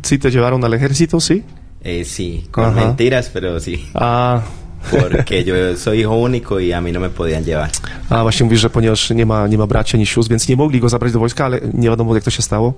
sí 0.03 0.19
te 0.19 0.31
llevaron 0.31 0.65
al 0.65 0.75
ejército, 0.75 1.21
sí? 1.21 1.43
Eh, 1.85 2.05
sí, 2.05 2.47
con 2.51 2.65
Ajá. 2.65 2.87
mentiras, 2.87 3.31
pero 3.33 3.59
sí. 3.61 3.89
A, 3.95 4.43
Porque 4.91 5.45
yo 5.45 5.77
soy 5.77 6.01
hijo 6.01 6.15
único 6.17 6.59
y 6.59 6.73
a 6.73 6.81
mí 6.81 6.91
no 6.93 7.01
me 7.01 7.11
podían 7.11 7.45
llevar. 7.45 7.71
a 8.11 8.23
właśnie 8.23 8.45
mówi, 8.45 8.57
że 8.57 8.71
ponieważ 8.71 9.11
nie 9.11 9.27
ma, 9.27 9.47
nie 9.47 9.59
ma 9.59 9.67
braci 9.67 9.97
ani 9.97 10.07
sióstr, 10.07 10.31
więc 10.31 10.49
nie 10.49 10.57
mogli 10.57 10.81
go 10.81 10.89
zabrać 10.89 11.13
do 11.13 11.19
wojska, 11.19 11.45
ale 11.45 11.61
nie 11.75 11.89
wiadomo 11.91 12.15
jak 12.15 12.25
to 12.25 12.31
się 12.31 12.43
stało. 12.43 12.75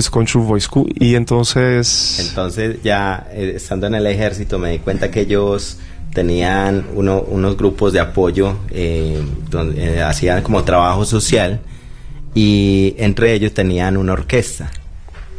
Skończył 0.00 0.42
w 0.42 0.46
wojsku 0.46 0.86
i 1.00 1.14
entonces... 1.14 2.18
Entonces 2.28 2.76
ya 2.84 3.24
eh, 3.32 3.54
estando 3.56 3.86
en 3.86 3.94
el 3.94 4.06
ejército 4.06 4.58
me 4.58 4.72
di 4.72 4.78
cuenta 4.80 5.08
que 5.08 5.20
ellos 5.20 5.76
tenían 6.14 6.82
uno- 6.96 7.20
unos 7.30 7.56
grupos 7.56 7.92
de 7.92 8.00
apoyo 8.00 8.54
eh, 8.72 9.22
donde 9.50 9.98
eh, 9.98 10.02
hacían 10.02 10.42
como 10.42 10.62
trabajo 10.64 11.04
social 11.04 11.58
y 12.34 12.94
entre 12.98 13.32
ellos 13.34 13.52
tenían 13.54 13.96
una 13.96 14.12
orquesta. 14.14 14.70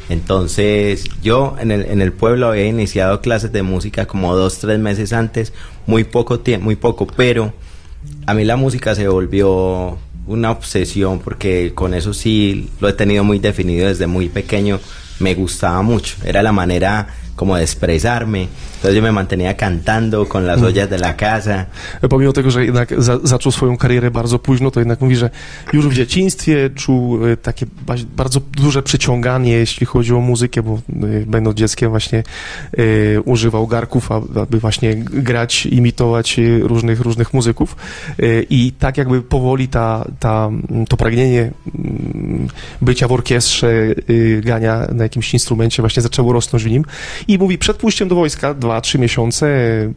Entonces 0.09 1.05
yo 1.21 1.55
en 1.59 1.71
el, 1.71 1.85
en 1.85 2.01
el 2.01 2.13
pueblo 2.13 2.47
había 2.47 2.65
iniciado 2.65 3.21
clases 3.21 3.51
de 3.51 3.63
música 3.63 4.05
como 4.05 4.35
dos, 4.35 4.59
tres 4.59 4.79
meses 4.79 5.13
antes, 5.13 5.53
muy 5.85 6.03
poco 6.03 6.39
tiempo, 6.39 6.65
muy 6.65 6.75
poco, 6.75 7.07
pero 7.07 7.53
a 8.25 8.33
mí 8.33 8.45
la 8.45 8.55
música 8.55 8.95
se 8.95 9.07
volvió 9.07 9.97
una 10.27 10.51
obsesión 10.51 11.19
porque 11.19 11.71
con 11.73 11.93
eso 11.93 12.13
sí 12.13 12.69
lo 12.79 12.89
he 12.89 12.93
tenido 12.93 13.23
muy 13.23 13.39
definido 13.39 13.87
desde 13.87 14.07
muy 14.07 14.29
pequeño, 14.29 14.79
me 15.19 15.33
gustaba 15.33 15.81
mucho, 15.81 16.15
era 16.23 16.43
la 16.43 16.51
manera 16.51 17.07
como 17.37 17.55
de 17.55 17.63
expresarme, 17.63 18.47
entonces 18.75 18.95
yo 18.95 19.01
me 19.01 19.11
mantenía 19.11 19.55
cantando 19.55 20.27
con 20.27 20.45
las 20.45 20.61
ollas 20.61 20.89
de 20.89 20.97
la 20.97 21.15
casa, 21.15 21.65
Pomimo 22.09 22.33
tego, 22.33 22.51
że 22.51 22.65
jednak 22.65 23.01
za, 23.01 23.19
zaczął 23.23 23.51
swoją 23.51 23.77
karierę 23.77 24.11
bardzo 24.11 24.39
późno, 24.39 24.71
to 24.71 24.79
jednak 24.79 25.01
mówi, 25.01 25.15
że 25.15 25.29
już 25.73 25.87
w 25.87 25.93
dzieciństwie 25.93 26.69
czuł 26.75 27.27
e, 27.27 27.37
takie 27.37 27.65
ba- 27.85 27.95
bardzo 28.15 28.39
duże 28.39 28.83
przyciąganie, 28.83 29.51
jeśli 29.51 29.85
chodzi 29.85 30.13
o 30.13 30.19
muzykę, 30.19 30.63
bo 30.63 30.73
e, 30.73 30.79
będąc 31.25 31.57
dzieckiem 31.57 31.89
właśnie 31.89 32.23
e, 32.77 33.21
używał 33.21 33.67
garków, 33.67 34.11
aby 34.11 34.59
właśnie 34.59 34.95
grać, 34.95 35.65
imitować 35.65 36.39
e, 36.39 36.59
różnych, 36.59 36.99
różnych 36.99 37.33
muzyków. 37.33 37.75
E, 38.19 38.41
I 38.49 38.71
tak 38.71 38.97
jakby 38.97 39.21
powoli 39.21 39.67
ta, 39.67 40.05
ta, 40.19 40.49
to 40.89 40.97
pragnienie 40.97 41.51
mm, 41.75 42.47
bycia 42.81 43.07
w 43.07 43.11
orkiestrze, 43.11 43.67
e, 44.37 44.41
grania 44.41 44.87
na 44.93 45.03
jakimś 45.03 45.33
instrumencie 45.33 45.81
właśnie 45.81 46.01
zaczęło 46.01 46.33
rosnąć 46.33 46.63
w 46.63 46.69
nim. 46.69 46.85
I 47.27 47.37
mówi, 47.37 47.57
przed 47.57 47.77
pójściem 47.77 48.07
do 48.07 48.15
wojska, 48.15 48.53
dwa, 48.53 48.81
trzy 48.81 48.99
miesiące 48.99 49.47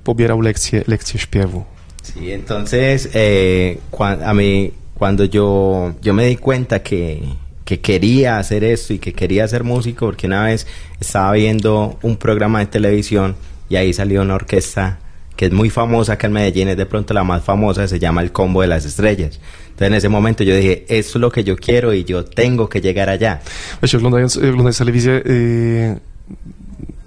pobierał 0.04 0.40
lekcje, 0.40 0.82
lekcje 0.86 1.20
śpiewu. 1.20 1.64
Sí, 2.02 2.30
entonces 2.32 3.08
eh, 3.14 3.76
cua- 3.92 4.22
a 4.24 4.34
mí 4.34 4.72
cuando 4.94 5.24
yo, 5.24 5.92
yo 6.02 6.12
me 6.14 6.26
di 6.26 6.36
cuenta 6.36 6.78
que, 6.82 7.20
que 7.64 7.78
quería 7.80 8.38
hacer 8.38 8.64
esto 8.64 8.94
y 8.94 8.98
que 8.98 9.12
quería 9.12 9.46
ser 9.48 9.64
músico, 9.64 10.06
porque 10.06 10.26
una 10.26 10.44
vez 10.44 10.66
estaba 11.00 11.32
viendo 11.32 11.98
un 12.02 12.16
programa 12.16 12.58
de 12.60 12.66
televisión 12.66 13.34
y 13.68 13.76
ahí 13.76 13.92
salió 13.92 14.22
una 14.22 14.34
orquesta 14.34 14.98
que 15.36 15.46
es 15.46 15.52
muy 15.52 15.70
famosa 15.70 16.14
acá 16.14 16.26
en 16.26 16.32
Medellín, 16.34 16.68
es 16.68 16.76
de 16.76 16.84
pronto 16.86 17.14
la 17.14 17.24
más 17.24 17.42
famosa, 17.44 17.86
se 17.88 17.98
llama 17.98 18.20
El 18.22 18.30
Combo 18.32 18.60
de 18.60 18.66
las 18.68 18.84
Estrellas. 18.84 19.38
Entonces 19.70 19.86
en 19.88 19.94
ese 19.94 20.08
momento 20.08 20.42
yo 20.44 20.54
dije, 20.54 20.84
esto 20.88 21.18
es 21.18 21.20
lo 21.20 21.30
que 21.30 21.44
yo 21.44 21.56
quiero 21.56 21.94
y 21.94 22.04
yo 22.04 22.24
tengo 22.24 22.68
que 22.68 22.80
llegar 22.80 23.08
allá. 23.08 23.40
Oglądając, 23.82 24.36
oglądając 24.36 24.78
telewizję, 24.78 25.22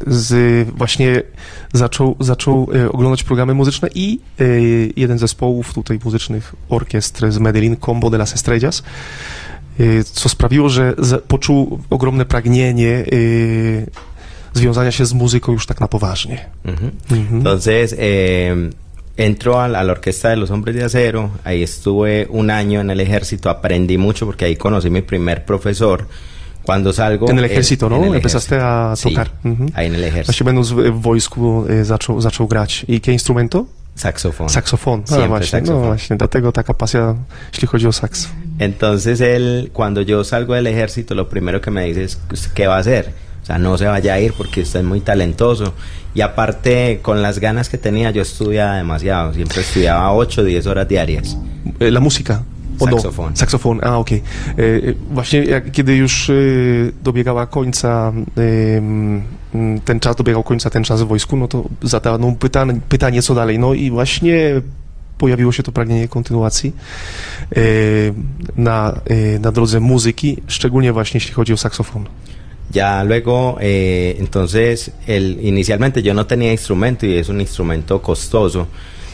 z, 0.08 0.70
właśnie 0.70 1.22
zaczął, 1.74 2.16
zaczął 2.20 2.70
yy, 2.74 2.92
oglądać 2.92 3.24
programy 3.24 3.54
muzyczne 3.54 3.90
i 3.96 4.20
yy, 4.40 4.94
jeden 4.96 5.18
z 5.18 5.22
zespołów 5.22 5.74
tutaj 5.74 6.00
muzycznych 6.06 6.56
orkiestr 6.70 7.32
z 7.32 7.38
Medellin, 7.38 7.78
Combo 7.78 8.10
de 8.10 8.18
las 8.18 8.34
Estrellas, 8.34 8.84
yy, 9.80 10.04
co 10.04 10.30
sprawiło, 10.30 10.70
że 10.70 10.96
poczuł 11.28 11.80
ogromne 11.90 12.26
pragnienie 12.26 13.06
związania 14.54 14.92
się 14.92 15.06
z 15.06 15.14
muzyką 15.14 15.52
już 15.52 15.66
tak 15.66 15.80
na 15.80 15.88
poważnie. 15.88 16.46
Ujú. 16.66 16.92
Mhm. 17.12 17.38
Entonces, 17.38 17.96
eh, 17.98 19.56
a 19.56 19.68
la, 19.68 19.80
a 19.80 19.84
la 19.84 19.92
Orquesta 19.92 20.30
de 20.30 20.36
los 20.36 20.50
Hombres 20.50 20.76
de 20.76 20.84
Acero, 20.84 21.30
ahí 21.44 21.64
estuve 21.64 22.28
un 22.30 22.50
año 22.50 22.82
en 22.82 22.90
el 22.90 23.00
ejército, 23.00 23.50
aprendí 23.50 23.98
mucho 23.98 24.26
porque 24.26 24.46
ahí 24.46 24.56
conocí 24.56 24.90
mi 24.90 25.02
primer 25.02 25.46
profesor. 25.46 26.08
Cuando 26.66 26.94
salgo... 26.94 27.30
En 27.30 27.40
el 27.40 27.46
ejército, 27.46 27.90
no? 27.90 28.04
el 28.06 28.16
Empezaste 28.16 28.56
a 28.62 28.94
Sí, 28.96 29.10
tocar. 29.10 29.32
Ahí 29.74 29.88
en 29.88 29.96
el 29.96 30.04
ejército. 30.04 30.26
Właśnie 30.32 30.46
będąc 30.46 30.72
w, 30.72 31.02
wojsku 31.02 31.66
zaczął, 31.84 32.22
zaczął 32.22 32.48
grać. 32.48 32.86
I 32.88 32.94
jakie 32.94 33.12
instrumento? 33.12 33.66
Saxofón. 33.96 34.50
Saksofon. 34.50 35.04
A, 35.04 35.08
Siempre 35.08 35.28
właśnie, 35.28 35.60
no 35.62 35.66
saxofón. 35.68 35.86
właśnie, 35.88 36.16
dlatego 36.18 36.52
taka 36.52 36.74
pasja, 36.74 37.16
jeśli 37.54 37.68
chodzi 37.68 37.88
o 37.88 37.92
saks. 37.92 38.28
Entonces 38.60 39.22
él, 39.22 39.70
cuando 39.74 40.02
yo 40.02 40.24
salgo 40.24 40.54
del 40.54 40.68
ejército, 40.68 41.16
lo 41.16 41.26
primero 41.30 41.60
que 41.62 41.72
me 41.72 41.86
dice 41.86 42.04
es, 42.04 42.20
"¿Usted 42.34 42.52
¿qué 42.54 42.68
va 42.68 42.76
a 42.76 42.80
hacer? 42.80 43.14
O 43.44 43.46
sea, 43.46 43.58
no 43.58 43.78
se 43.78 43.86
vaya 43.86 44.14
a 44.14 44.20
ir 44.20 44.34
porque 44.38 44.62
usted 44.62 44.80
es 44.80 44.86
muy 44.86 45.02
talentoso. 45.02 45.74
Y 46.16 46.22
aparte, 46.22 47.00
con 47.02 47.22
las 47.22 47.40
ganas 47.40 47.68
que 47.70 47.78
tenía, 47.78 48.12
yo 48.12 48.22
estudiaba 48.22 48.78
demasiado. 48.78 49.34
Siempre 49.34 49.62
estudiaba 49.62 50.14
8 50.14 50.42
o 50.42 50.44
10 50.46 50.66
horas 50.68 50.88
diarias. 50.88 51.38
E, 51.80 51.92
La 51.92 52.00
muzyka. 52.00 52.44
O, 52.80 52.86
no. 52.86 52.92
Saksofon. 52.92 53.36
Saksofon, 53.36 53.80
a 53.84 53.98
okej. 53.98 54.22
E, 54.58 54.62
e, 54.62 54.94
Właśnie 55.12 55.44
jak, 55.44 55.72
kiedy 55.72 55.96
już 55.96 56.30
e, 56.30 56.34
dobiegała 57.04 57.46
końca, 57.46 58.14
ten 59.86 60.00
czas 60.00 60.16
dobiegał 60.16 60.44
końca, 60.44 60.70
ten 60.70 60.84
czas 60.84 61.02
w 61.02 61.08
wojsku, 61.08 61.38
no 61.38 61.48
to 61.48 61.64
zadano 61.82 62.36
pytanie, 62.40 62.80
pytanie 62.90 63.22
co 63.22 63.36
dalej. 63.36 63.60
No 63.60 63.74
i 63.74 63.92
właśnie 63.92 64.62
pojawiło 65.18 65.52
się 65.52 65.64
to 65.64 65.72
pragnienie 65.72 66.08
kontynuacji 66.08 66.74
na, 68.56 69.02
na 69.40 69.52
drodze 69.52 69.80
muzyki, 69.80 70.38
szczególnie 70.48 70.94
właśnie 70.94 71.18
jeśli 71.18 71.34
chodzi 71.34 71.54
o 71.54 71.58
saksofon. 71.58 72.06
Ya 72.74 73.04
luego, 73.04 73.58
eh, 73.60 74.16
entonces, 74.20 74.92
él, 75.08 75.38
inicialmente 75.42 76.02
yo 76.02 76.14
no 76.14 76.26
tenía 76.26 76.52
instrumento 76.52 77.06
y 77.06 77.18
es 77.18 77.30
un 77.30 77.40
instrumento 77.40 78.02
costoso, 78.02 78.68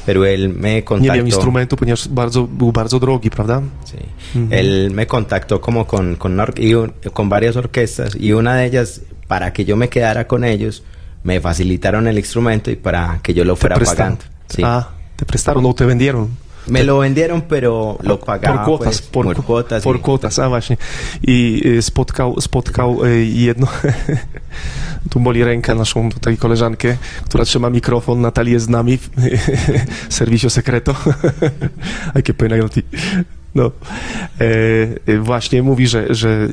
pero 0.06 0.26
él 0.26 0.50
me 0.50 0.74
Nie 0.74 0.84
contactó. 0.84 1.14
miał 1.16 1.26
instrumentu, 1.26 1.76
ponieważ 1.76 2.08
bardzo, 2.08 2.48
był 2.48 2.72
bardzo 2.72 3.00
drogi, 3.00 3.30
prawda? 3.30 3.62
Sí. 3.86 3.98
Ujú. 4.36 4.48
Él 4.52 4.92
me 4.92 5.06
contactó 5.06 5.60
como 5.60 5.86
con, 5.86 6.16
con, 6.16 6.34
una 6.34 6.48
con 7.14 7.30
varias 7.30 7.56
orquestas 7.56 8.16
y 8.16 8.34
una 8.34 8.56
de 8.56 8.66
ellas, 8.66 9.02
para 9.28 9.52
que 9.54 9.66
yo 9.66 9.76
me 9.76 9.88
quedara 9.88 10.26
con 10.28 10.44
ellos, 10.44 10.84
me 11.24 11.40
facilitaron 11.40 12.08
el 12.08 12.18
instrumento 12.18 12.72
y 12.72 12.76
para 12.76 13.20
que 13.22 13.34
yo 13.34 13.44
lo 13.44 13.56
fuera 13.56 13.76
pagando. 13.76 14.24
Sí. 14.48 14.62
Ah, 14.66 14.90
te 15.16 15.26
prestaron 15.26 15.66
o 15.66 15.74
te 15.74 15.86
vendieron. 15.86 16.30
Me 16.72 16.84
lo 16.84 16.98
vendieron, 17.00 17.42
pero 17.42 17.98
lo 18.02 18.20
pagaba 18.20 18.66
por 18.66 18.66
quotas, 18.66 19.02
pues, 19.02 19.02
por, 19.02 19.36
por 19.36 19.46
cuotas. 19.46 19.84
por 19.84 19.96
y- 19.96 20.00
quotas, 20.00 20.40
a 20.40 20.48
właśnie. 20.48 20.78
I 21.22 21.62
y, 21.66 21.82
spotkał, 21.82 22.42
spotkał 22.42 23.06
y, 23.06 23.26
jedno, 23.26 23.68
tu 25.10 25.20
boli 25.20 25.44
ręka 25.44 25.76
naszą 25.76 26.12
tutaj 26.12 26.38
koleżankę, 26.38 26.98
która 27.26 27.46
trzyma 27.46 27.70
mikrofon, 27.70 28.22
Natalia 28.22 28.54
jest 28.54 28.66
z 28.66 28.70
nami 28.70 28.98
w 28.98 29.10
serwisio 30.10 30.50
secreto. 30.50 30.96
Ay, 32.14 32.24
qué 32.24 32.34
pena. 32.34 32.56
No. 33.56 33.72
E, 35.08 35.18
właśnie 35.18 35.64
mówi, 35.64 35.88
że, 35.88 36.06
że 36.10 36.48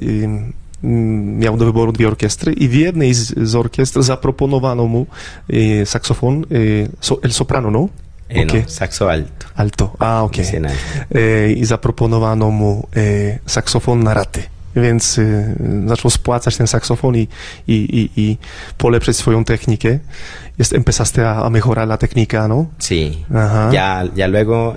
miał 1.39 1.57
do 1.57 1.65
wyboru 1.65 1.93
dwie 1.93 2.09
orkiestry 2.09 2.53
i 2.53 2.69
w 2.69 2.75
jednej 2.75 3.15
z, 3.15 3.35
z 3.49 3.55
orkiestr 3.55 4.03
zaproponowano 4.03 4.87
mu 4.87 5.07
y, 5.51 5.87
saksofon, 5.87 6.45
y, 6.53 6.89
so, 7.01 7.19
el 7.23 7.33
soprano, 7.33 7.71
no? 7.71 7.89
Eh, 8.29 8.45
no, 8.45 8.53
Ok. 8.55 8.69
saxo 8.69 9.09
alto. 9.11 9.47
Alto. 9.55 9.97
A. 9.99 10.29
Dicen 10.33 10.67
alto. 10.67 10.79
e, 11.15 11.53
i 11.53 11.65
zaproponowano 11.65 12.51
mu 12.51 12.89
e, 12.97 13.39
saksofon 13.47 14.03
na 14.03 14.15
raty. 14.15 14.43
Więc 14.77 15.19
e, 15.19 15.55
zaczął 15.87 16.11
spłacać 16.11 16.57
ten 16.57 16.67
saksofon 16.67 17.17
i, 17.17 17.29
i, 17.67 17.75
i, 17.75 18.11
i 18.17 18.39
polepszyć 18.79 19.17
swoją 19.17 19.45
technikę. 19.45 19.99
Jest 20.59 20.73
empezaste 20.73 21.29
a, 21.29 21.43
a 21.45 21.51
mejorar 21.51 21.89
la 21.89 21.97
técnica, 21.99 22.49
¿no? 22.49 22.67
Sí. 22.79 23.25
Ajá. 23.31 23.71
Ya, 23.73 24.05
ya 24.17 24.27
luego 24.27 24.75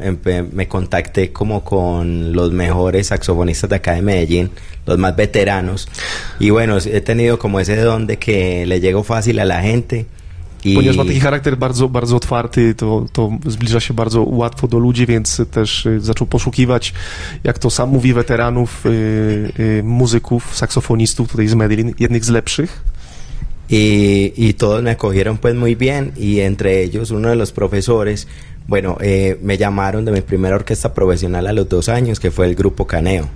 me 0.53 0.67
contacté 0.67 1.31
como 1.31 1.61
con 1.63 2.33
los 2.33 2.51
mejores 2.51 3.07
saxofonistas 3.07 3.69
de 3.69 3.75
acá 3.77 3.93
de 3.93 4.01
Medellín, 4.01 4.49
los 4.85 4.97
más 4.97 5.15
veteranos. 5.15 5.87
Y 6.39 6.49
bueno, 6.49 6.77
he 6.77 6.99
tenido 7.01 7.39
como 7.39 7.59
ese 7.61 7.77
don 7.77 8.07
de 8.07 8.17
que 8.17 8.65
le 8.65 8.79
llego 8.81 9.03
fácil 9.03 9.39
a 9.39 9.45
la 9.45 9.61
gente. 9.61 10.05
Y 10.65 10.75
Ponieważ 10.75 10.97
ma 10.97 11.05
taki 11.05 11.19
charakter 11.19 11.57
bardzo, 11.57 11.89
bardzo 11.89 12.15
otwarty, 12.15 12.75
to, 12.75 13.05
to 13.13 13.31
zbliża 13.45 13.79
się 13.79 13.93
bardzo 13.93 14.23
łatwo 14.23 14.67
do 14.67 14.79
ludzi, 14.79 15.05
więc 15.05 15.41
też 15.51 15.85
y, 15.85 15.99
zaczął 16.01 16.27
poszukiwać, 16.27 16.93
jak 17.43 17.59
to 17.59 17.69
sam 17.69 17.89
mówi, 17.89 18.13
weteranów, 18.13 18.85
y, 18.85 18.89
y, 19.59 19.83
muzyków, 19.83 20.55
saksofonistów 20.55 21.29
tutaj 21.29 21.47
z 21.47 21.53
Medellin, 21.53 21.93
jednych 21.99 22.25
z 22.25 22.29
lepszych. 22.29 22.83
Y, 23.71 24.33
y 24.37 24.53
todos 24.53 24.83
me 24.83 24.91
acogieron 24.91 25.37
pues 25.37 25.55
muy 25.55 25.75
bien 25.75 26.11
y 26.17 26.39
entre 26.39 26.81
ellos 26.81 27.11
uno 27.11 27.29
de 27.29 27.35
los 27.35 27.51
profesores, 27.51 28.27
bueno, 28.67 28.97
eh, 28.99 29.37
me 29.43 29.57
llamaron 29.57 30.05
de 30.05 30.11
mi 30.11 30.21
primera 30.21 30.55
orquesta 30.55 30.93
profesional 30.93 31.47
a 31.47 31.53
los 31.53 31.69
dos 31.69 31.87
años, 31.87 32.19
que 32.19 32.31
fue 32.31 32.47
el 32.47 32.55
grupo 32.55 32.85
Caneo. 32.85 33.27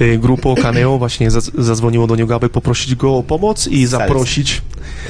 Y, 0.00 0.18
Grupo 0.18 0.54
Caneo 0.54 0.98
właśnie 0.98 1.30
zadzwoniło 1.58 2.06
do 2.06 2.16
niego, 2.16 2.34
aby 2.34 2.48
poprosić 2.48 2.94
go 2.94 3.16
o 3.16 3.22
pomoc 3.22 3.66
i 3.66 3.86
Salsa. 3.86 3.98
zaprosić 3.98 4.62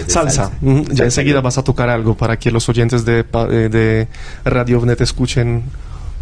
salsa. 0.06 0.50
Mhm. 0.62 0.84
Ya 0.96 1.04
enseguida 1.04 1.42
vas 1.42 1.58
a 1.58 1.62
tocar 1.62 1.90
algo 1.90 2.14
para 2.14 2.36
que 2.36 2.50
los 2.50 2.68
oyentes 2.68 3.04
de, 3.04 3.24
eh, 3.50 3.68
de 3.68 4.06
Radio 4.44 4.80
Vnet 4.80 5.00
escuchen 5.00 5.62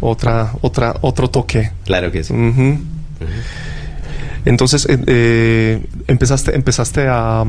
otra, 0.01 0.53
otra, 0.61 0.93
otro 1.01 1.27
toque. 1.27 1.69
Claro 1.85 2.11
que 2.11 2.23
sí. 2.23 2.33
Ujú. 2.33 2.77
Entonces 4.45 4.85
eh, 4.87 4.99
eh, 5.07 5.81
empezaste, 6.07 6.55
empezaste 6.55 7.07
a, 7.07 7.43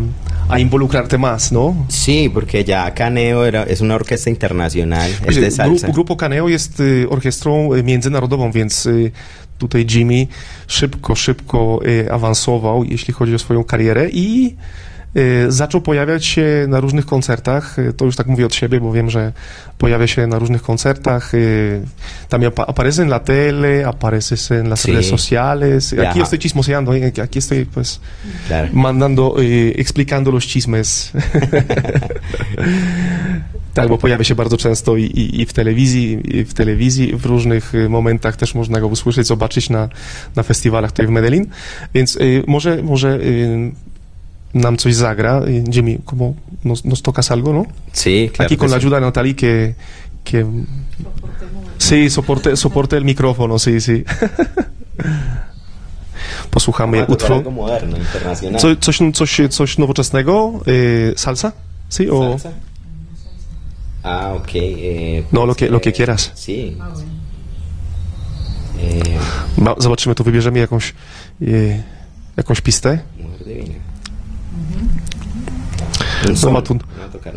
a 0.48 0.60
involucrarte 0.60 1.18
más, 1.18 1.52
¿no? 1.52 1.86
Sí, 1.88 2.30
porque 2.32 2.64
ya 2.64 2.92
Caneo 2.94 3.44
era, 3.44 3.64
es 3.64 3.80
una 3.82 3.94
orquesta 3.94 4.30
internacional, 4.30 5.10
es 5.26 5.36
de 5.36 5.50
salsa. 5.50 5.86
Gru, 5.88 5.94
Grupo 5.94 6.16
Caneo 6.16 6.48
jest 6.48 6.80
orkiestrą 7.08 7.74
y, 7.76 7.82
międzynarodową, 7.82 8.52
więc 8.52 8.86
y, 8.86 9.12
tutaj 9.58 9.86
Jimmy 9.94 10.26
szybko, 10.66 11.14
szybko 11.14 11.80
awansował, 12.10 12.84
jeśli 12.84 13.14
chodzi 13.14 13.34
o 13.34 13.38
swoją 13.38 13.64
karierę 13.64 14.08
i 14.12 14.54
zaczął 15.48 15.80
pojawiać 15.80 16.24
się 16.24 16.64
na 16.68 16.80
różnych 16.80 17.06
koncertach. 17.06 17.78
Y, 17.78 17.92
To 17.92 18.04
już 18.04 18.16
tak 18.16 18.26
mówię 18.26 18.46
od 18.46 18.54
siebie, 18.54 18.80
bo 18.80 18.92
wiem, 18.92 19.10
że 19.10 19.32
pojawia 19.78 20.06
się 20.06 20.26
na 20.26 20.38
różnych 20.38 20.62
koncertach. 20.62 21.34
y, 21.34 21.80
También 22.28 22.52
apa- 22.52 22.66
aparece 22.66 23.02
en 23.02 23.08
la 23.08 23.18
tele, 23.20 23.86
apareces 23.86 24.50
en 24.50 24.68
las 24.68 24.80
Sí. 24.80 24.92
redes 24.92 25.08
sociales. 25.08 25.94
Aquí 26.08 26.20
estoy 26.20 26.38
chismoseando, 26.38 26.94
¿eh? 26.94 27.12
aquí 27.22 27.38
estoy 27.38 27.64
pues 27.64 28.00
Claro. 28.48 28.68
mandando, 28.72 29.36
y, 29.42 29.74
explicando 29.78 30.30
los 30.30 30.44
chismes. 30.44 31.12
tak, 33.74 33.88
bo 33.88 33.98
pojawia 33.98 34.24
się 34.24 34.34
bardzo 34.34 34.56
często 34.56 34.96
i, 34.96 35.02
i, 35.04 35.40
i 35.40 35.46
w 35.46 35.52
telewizji, 35.52 36.36
i 36.38 36.44
w 36.44 36.54
telewizji, 36.54 37.12
w 37.16 37.26
różnych 37.26 37.74
y, 37.74 37.88
momentach 37.88 38.36
też 38.36 38.54
można 38.54 38.80
go 38.80 38.86
usłyszeć, 38.88 39.26
zobaczyć 39.26 39.70
na, 39.70 39.88
na 40.36 40.42
festiwalach 40.42 40.90
tutaj 40.92 41.06
w 41.06 41.10
Medellin. 41.10 41.46
Więc 41.94 42.16
y, 42.16 42.42
może, 42.46 42.82
może 42.82 43.18
y, 43.20 43.72
nam 44.56 44.76
coś 44.76 44.94
zagra. 44.94 45.42
Jimmy, 45.72 45.98
como 46.04 46.34
nos, 46.64 46.84
nos 46.84 47.02
tocas 47.02 47.30
algo, 47.30 47.52
no? 47.52 47.66
Sí, 47.92 48.30
claro. 48.34 48.46
Aquí 48.46 48.56
con 48.56 48.66
que 48.68 48.70
la 48.70 48.76
ayuda 48.76 48.96
de 48.96 49.06
Natalie 49.06 49.34
que... 49.34 49.74
que 50.24 50.44
Sí, 51.78 52.08
soporte, 52.10 52.56
soporte 52.56 52.96
el 52.96 53.04
micrófono, 53.04 53.58
sí, 53.58 53.80
sí. 53.80 54.04
Posłuchamy 56.50 56.98
tocar 56.98 57.12
utworu. 57.14 57.34
algo 57.34 57.50
moderno, 57.50 57.96
internacional. 57.96 58.60
Co, 58.60 58.76
coś, 58.76 58.98
coś, 59.14 59.40
coś 59.50 59.78
nowoczesnego? 59.78 60.60
Y, 60.66 61.12
salsa? 61.16 61.52
Sí, 61.88 62.08
o... 62.10 62.30
¿Salsa? 62.38 62.50
Ah, 64.02 64.32
ok. 64.34 64.48
eh, 64.54 65.24
No, 65.32 65.46
lo 65.46 65.54
que- 65.54 65.68
lo 65.70 65.80
que 65.80 65.90
eh, 65.90 65.92
quieras. 65.92 66.32
Sí. 66.34 66.76
Eh, 68.78 69.18
Ma, 69.58 69.74
zobaczymy, 69.78 70.14
to 70.14 70.24
wybierzemy 70.24 70.58
jakąś, 70.58 70.94
y, 71.42 71.82
jakąś 72.36 72.60
pistę. 72.60 72.98
Mujer 73.18 73.44
divina. 73.46 73.74
No, 76.30 76.36
sol. 76.36 76.52
ma 76.52 76.62
tu, 76.62 76.72
un 76.74 76.80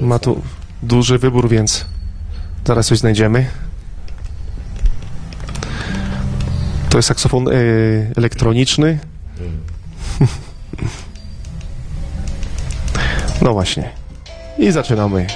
ma 0.07 0.19
tu 0.19 0.41
duży 0.83 1.17
wybór, 1.17 1.49
więc 1.49 1.85
zaraz 2.67 2.87
coś 2.87 2.99
znajdziemy. 2.99 3.45
To 6.89 6.97
jest 6.97 7.07
saksofon 7.07 7.47
y, 7.47 8.13
elektroniczny. 8.17 8.99
No 13.41 13.53
właśnie. 13.53 13.89
I 14.57 14.71
zaczynamy. 14.71 15.27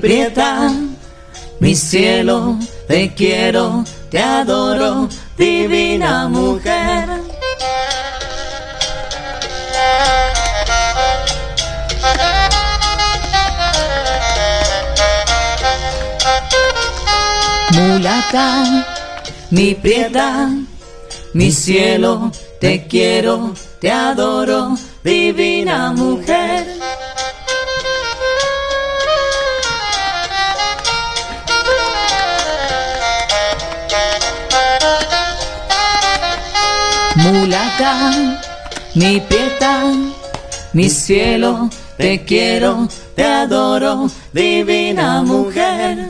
Prieta, 0.00 0.72
mi 1.60 1.74
cielo, 1.74 2.56
te 2.86 3.12
quiero, 3.14 3.84
te 4.10 4.18
adoro, 4.18 5.08
divina 5.36 6.28
mujer. 6.28 7.08
Mulata, 17.72 18.84
mi 19.50 19.74
prieta, 19.74 20.50
mi 21.34 21.52
cielo, 21.52 22.30
te 22.60 22.86
quiero, 22.86 23.52
te 23.80 23.90
adoro, 23.90 24.76
divina 25.02 25.92
mujer. 25.92 26.07
Mi 38.94 39.20
prieta, 39.20 39.82
mi 40.72 40.88
cielo, 40.88 41.68
te 41.96 42.24
quiero, 42.24 42.88
te 43.14 43.24
adoro, 43.24 44.10
divina 44.32 45.22
mujer. 45.22 46.08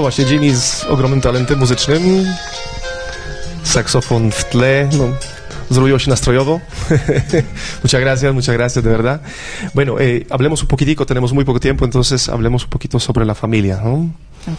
No 0.00 0.04
właśnie, 0.04 0.24
Jimmy 0.24 0.56
z 0.56 0.84
ogromnym 0.84 1.20
talentem 1.20 1.58
muzycznym. 1.58 2.26
Saksofon 3.62 4.30
w 4.30 4.44
tle, 4.44 4.88
no, 4.98 5.04
zrobiło 5.70 5.98
się 5.98 6.10
nastrojowo. 6.10 6.60
muchas 7.84 8.00
gracias, 8.00 8.34
muchas 8.34 8.54
gracias, 8.54 8.84
de 8.84 8.90
verdad. 8.90 9.20
Bueno, 9.74 10.00
eh, 10.00 10.24
hablemos 10.30 10.62
un 10.62 10.68
poquitico, 10.68 11.04
tenemos 11.06 11.32
muy 11.34 11.44
poco 11.44 11.60
tiempo, 11.60 11.84
entonces 11.84 12.28
hablemos 12.30 12.64
un 12.64 12.70
poquito 12.70 12.98
sobre 12.98 13.26
la 13.26 13.34
familia, 13.34 13.78
¿no? 13.84 14.08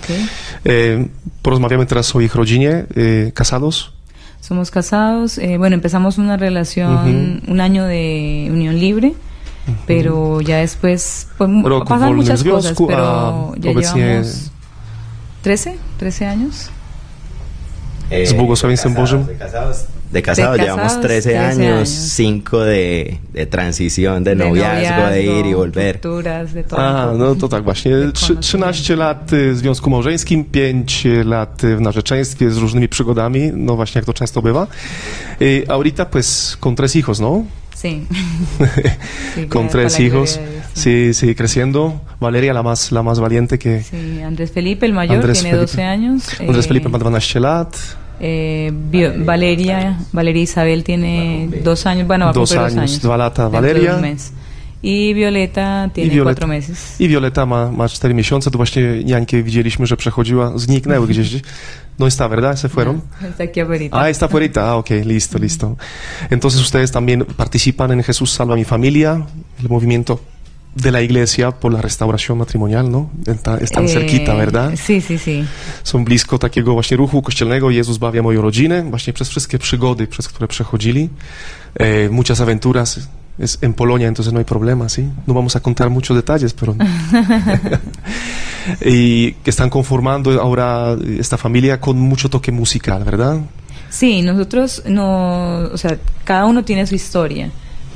Okay. 0.03 0.27
Eh, 0.63 1.07
porozmawiamy 1.41 1.85
teraz 1.87 2.13
o 2.15 2.21
ich 2.21 2.35
rodzinie, 2.35 2.85
eh, 2.95 3.31
casados. 3.33 3.93
Somos 4.41 4.69
casados. 4.69 5.39
eh, 5.39 5.57
bueno, 5.57 5.73
empezamos 5.75 6.19
una 6.19 6.37
relación, 6.37 7.41
un 7.47 7.61
año 7.61 7.85
de 7.85 8.47
unión 8.51 8.79
libre, 8.79 9.13
pero 9.87 10.39
ya 10.41 10.57
después 10.57 11.27
pues, 11.37 11.49
Rok 11.63 11.87
pasan 11.87 12.15
muchas 12.15 12.43
cosas, 12.43 12.63
związku, 12.75 12.87
pero 12.87 13.55
ya 13.57 13.71
obecnie- 13.71 13.95
llevamos 13.95 14.50
13, 15.43 15.73
13 15.97 16.25
años. 16.29 16.69
Eh, 18.11 18.27
Z 18.27 18.33
błogosławieństwem 18.33 18.93
de 18.93 18.99
casados, 18.99 19.11
Bożym. 19.25 19.37
De 19.37 19.45
casados, 19.45 19.77
de 20.11 20.21
casados 20.21 20.57
De 20.57 20.63
llevamos 20.63 20.83
casados, 20.83 21.01
13, 21.07 21.29
13 21.29 21.39
años, 21.39 21.77
años. 21.77 21.89
5 21.89 22.59
de, 22.59 23.17
de 23.33 23.45
transición, 23.45 24.23
de, 24.23 24.35
noviazgo, 24.35 25.07
de 25.07 25.23
ir 25.23 25.45
y 25.45 25.53
volver. 25.53 25.93
rupturas, 25.95 26.53
de 26.53 26.63
todo. 26.63 26.79
A, 26.81 27.13
no 27.17 27.35
to 27.35 27.47
tak 27.47 27.63
właśnie. 27.63 27.91
Trzy- 28.13 28.35
13 28.39 28.95
lat 28.95 29.33
y, 29.33 29.51
w 29.53 29.57
związku 29.57 29.89
małżeńskim, 29.89 30.43
5 30.45 31.05
lat 31.25 31.63
y, 31.63 31.75
w 31.77 31.81
narzeczeństwie 31.81 32.51
z 32.51 32.57
różnymi 32.57 32.87
przygodami, 32.89 33.51
no 33.55 33.75
właśnie 33.75 33.99
jak 33.99 34.05
to 34.05 34.13
często 34.13 34.41
bywa. 34.41 34.67
Y, 35.41 35.65
ahorita 35.69 36.05
pues 36.05 36.57
con 36.59 36.75
tres 36.75 36.95
hijos, 36.95 37.19
¿no? 37.19 37.45
Sí. 37.75 38.05
Sí, 39.35 39.47
Con 39.47 39.69
tres 39.69 39.99
hijos, 39.99 40.35
de 40.35 40.41
Dios, 40.51 40.60
sí. 40.73 41.13
sí, 41.13 41.35
creciendo. 41.35 42.01
Valeria, 42.19 42.53
la 42.53 42.63
más, 42.63 42.91
la 42.91 43.01
más 43.03 43.19
valiente 43.19 43.57
que... 43.57 43.81
Sí, 43.83 44.21
Andrés 44.21 44.51
Felipe, 44.51 44.85
el 44.85 44.93
mayor, 44.93 45.17
Andrés 45.17 45.39
tiene 45.41 45.51
Felipe. 45.57 45.71
12 45.71 45.83
años. 45.83 46.23
Andrés 46.39 46.65
eh, 46.65 46.67
Felipe 46.67 46.89
ma 46.89 46.97
12 46.99 47.39
lat, 47.39 47.75
eh, 48.19 48.71
Bio- 48.73 49.13
Valeria, 49.25 49.97
Valeria 50.11 50.43
Isabel 50.43 50.83
tiene 50.83 51.49
dos 51.63 51.85
años, 51.85 52.07
bueno, 52.07 52.25
va 52.25 52.31
a 52.31 52.33
Dos 52.33 52.49
cumplir 52.51 52.69
dos 52.69 52.77
años, 52.77 52.91
años. 52.91 53.01
dwa 53.01 53.17
lata 53.17 53.43
dentro 53.49 53.61
de 53.61 53.67
Valeria. 53.87 54.15
Y 54.83 55.13
Violeta 55.13 55.91
tiene 55.93 56.09
Violeta. 56.09 56.33
cuatro 56.33 56.47
meses. 56.47 56.95
i 56.99 57.07
Violeta 57.07 57.45
ma, 57.45 57.69
ma 57.71 57.87
4 57.87 58.13
miesiące. 58.15 58.49
Tu 58.51 58.57
właśnie 58.57 59.03
Niańkę 59.03 59.43
widzieliśmy, 59.43 59.85
że 59.85 59.95
przechodziła, 59.97 60.57
zniknęły 60.57 61.07
gdzieś. 61.07 61.41
No 61.99 62.07
está, 62.07 62.27
¿verdad? 62.29 62.57
Se 62.59 62.67
fueron. 62.69 63.01
Está 63.21 63.43
aquí 63.43 63.61
afuera. 63.61 63.85
Ah, 63.91 64.09
está 64.09 64.25
afuera. 64.25 64.47
Ah, 64.55 64.77
ok, 64.77 64.89
listo, 65.05 65.37
listo. 65.37 65.75
Entonces 66.31 66.59
ustedes 66.61 66.91
también 66.91 67.25
participan 67.37 67.91
en 67.91 68.01
Jesús 68.03 68.31
Salva 68.31 68.53
a 68.53 68.57
mi 68.57 68.63
Familia, 68.63 69.23
el 69.61 69.69
movimiento 69.69 70.19
de 70.75 70.91
la 70.91 71.01
iglesia 71.01 71.51
por 71.51 71.73
la 71.73 71.81
restauración 71.81 72.37
matrimonial, 72.37 72.89
¿no? 72.91 73.09
Está- 73.25 73.57
Están 73.57 73.85
Eh, 73.85 73.87
cerquita, 73.89 74.33
¿verdad? 74.33 74.71
Sí, 74.75 75.01
sí, 75.01 75.17
sí. 75.17 75.43
Są 75.83 76.03
blisko 76.05 76.37
takiego 76.39 76.73
właśnie 76.73 76.97
ruchu 76.97 77.21
kościelnego 77.21 77.69
Jezus 77.71 77.97
bawia 77.97 78.21
moją 78.23 78.41
rodzinę, 78.41 78.83
właśnie 78.83 79.13
przez 79.13 79.29
wszystkie 79.29 79.59
przygody, 79.59 80.07
przez 80.07 80.27
które 80.27 80.47
przechodzili. 80.47 81.09
Eh, 81.79 82.09
muchas 82.11 82.41
aventuras 82.41 82.99
es 83.39 83.57
en 83.61 83.73
Polonia, 83.73 84.07
entonces 84.07 84.33
no 84.33 84.39
hay 84.39 84.45
problema, 84.45 84.87
¿sí? 84.89 85.03
No 85.27 85.33
vamos 85.33 85.55
a 85.55 85.59
contar 85.59 85.89
muchos 85.89 86.15
detalles, 86.17 86.53
pero... 86.53 86.75
y 88.85 89.31
que 89.43 89.49
están 89.49 89.69
conformando 89.69 90.39
ahora 90.41 90.95
esta 91.19 91.37
familia 91.37 91.79
con 91.79 91.99
mucho 91.99 92.29
toque 92.29 92.51
musical, 92.51 93.03
¿verdad? 93.03 93.39
Sí, 93.89 94.21
nosotros 94.21 94.83
no, 94.85 95.69
o 95.73 95.77
sea, 95.77 95.97
cada 96.23 96.45
uno 96.45 96.63
tiene 96.63 96.85
su 96.87 96.95
historia, 96.95 97.49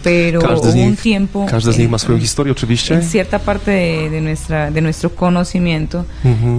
pero 0.05 0.39
Każdy 0.39 0.69
hubo 0.69 0.83
un 0.87 0.95
tiempo 0.95 1.45
każdy 1.49 1.71
z 1.71 1.75
en- 1.75 1.81
nich 1.81 1.89
ma 1.91 1.97
swoją 1.97 2.17
historię 2.19 2.51
oczywiście. 2.51 2.95
en 2.95 3.01
cierta 3.03 3.39
parte 3.39 3.71
de, 3.71 4.09
de 4.09 4.21
nuestra 4.21 4.71
de 4.71 4.81
nuestro 4.81 5.09
conocimiento 5.09 6.05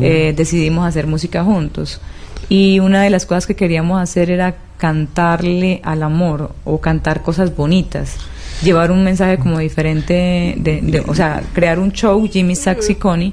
eh, 0.03 0.33
decidimos 0.37 0.85
hacer 0.87 1.07
música 1.07 1.43
juntos. 1.45 2.01
Y 2.49 2.81
una 2.81 3.03
de 3.03 3.11
las 3.11 3.25
cosas 3.27 3.47
que 3.47 3.55
queríamos 3.55 4.01
hacer 4.01 4.31
era 4.31 4.55
cantarle 4.79 5.81
al 5.85 6.03
amor 6.03 6.51
o 6.65 6.81
cantar 6.81 7.23
cosas 7.23 7.55
bonitas. 7.57 8.17
Llevar 8.63 8.91
un 8.91 9.05
mensaje 9.05 9.39
como 9.39 9.59
diferente 9.59 10.55
de, 10.57 10.81
de- 10.83 11.01
o 11.07 11.15
sea 11.15 11.43
crear 11.55 11.79
un 11.79 11.91
show 11.93 12.27
Jimmy 12.33 12.55
Sax 12.57 12.91
y 12.91 12.95
Connie 12.95 13.33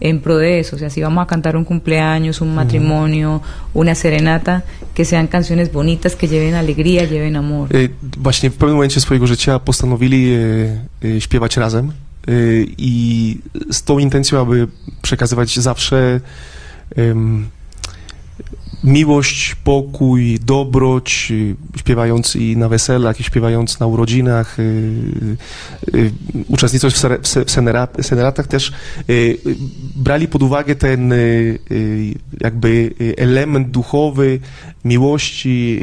en 0.00 0.20
pro 0.20 0.36
de 0.36 0.60
eso, 0.60 0.76
o 0.76 0.78
sea, 0.78 0.90
si 0.90 1.00
vamos 1.02 1.22
a 1.22 1.26
cantar 1.26 1.56
un 1.56 1.64
cumpleaños, 1.64 2.40
un 2.40 2.54
matrimonio, 2.54 3.42
una 3.74 3.94
serenata, 3.94 4.62
que 4.94 5.04
sean 5.04 5.26
canciones 5.26 5.72
bonitas, 5.72 6.14
que 6.16 6.28
lleven 6.28 6.54
alegría, 6.54 7.04
lleven 7.04 7.36
amor. 7.36 7.68
E, 7.76 7.88
Właśnie 8.16 8.50
w 8.50 8.56
pewnym 8.56 8.76
momencie 8.76 9.00
swojego 9.00 9.26
życia 9.26 9.58
postanowili 9.58 10.34
e, 10.34 11.16
e, 11.16 11.20
śpiewać 11.20 11.56
razem 11.56 11.88
e, 11.88 12.32
i 12.78 13.38
z 13.70 13.82
tą 13.82 13.98
intencją, 13.98 14.40
aby 14.40 14.68
przekazywać 15.02 15.58
zawsze 15.58 16.20
em, 16.96 17.48
miłość, 18.84 19.54
pokój, 19.64 20.38
dobroć, 20.44 21.32
e, 21.74 21.78
śpiewając 21.78 22.36
i 22.36 22.56
na 22.56 22.68
weselach, 22.68 23.20
i 23.20 23.24
śpiewając 23.24 23.80
na 23.80 23.86
urodzinach, 23.86 24.56
e, 24.60 24.62
e, 24.62 26.10
uczestnicząc 26.48 27.06
w, 27.22 27.50
seneratach 28.02 28.46
też 28.46 28.72
brali 29.96 30.28
pod 30.28 30.42
uwagę 30.42 30.74
ten 30.74 31.14
jakby 32.40 32.94
element 33.16 33.70
duchowy 33.70 34.40
miłości, 34.84 35.80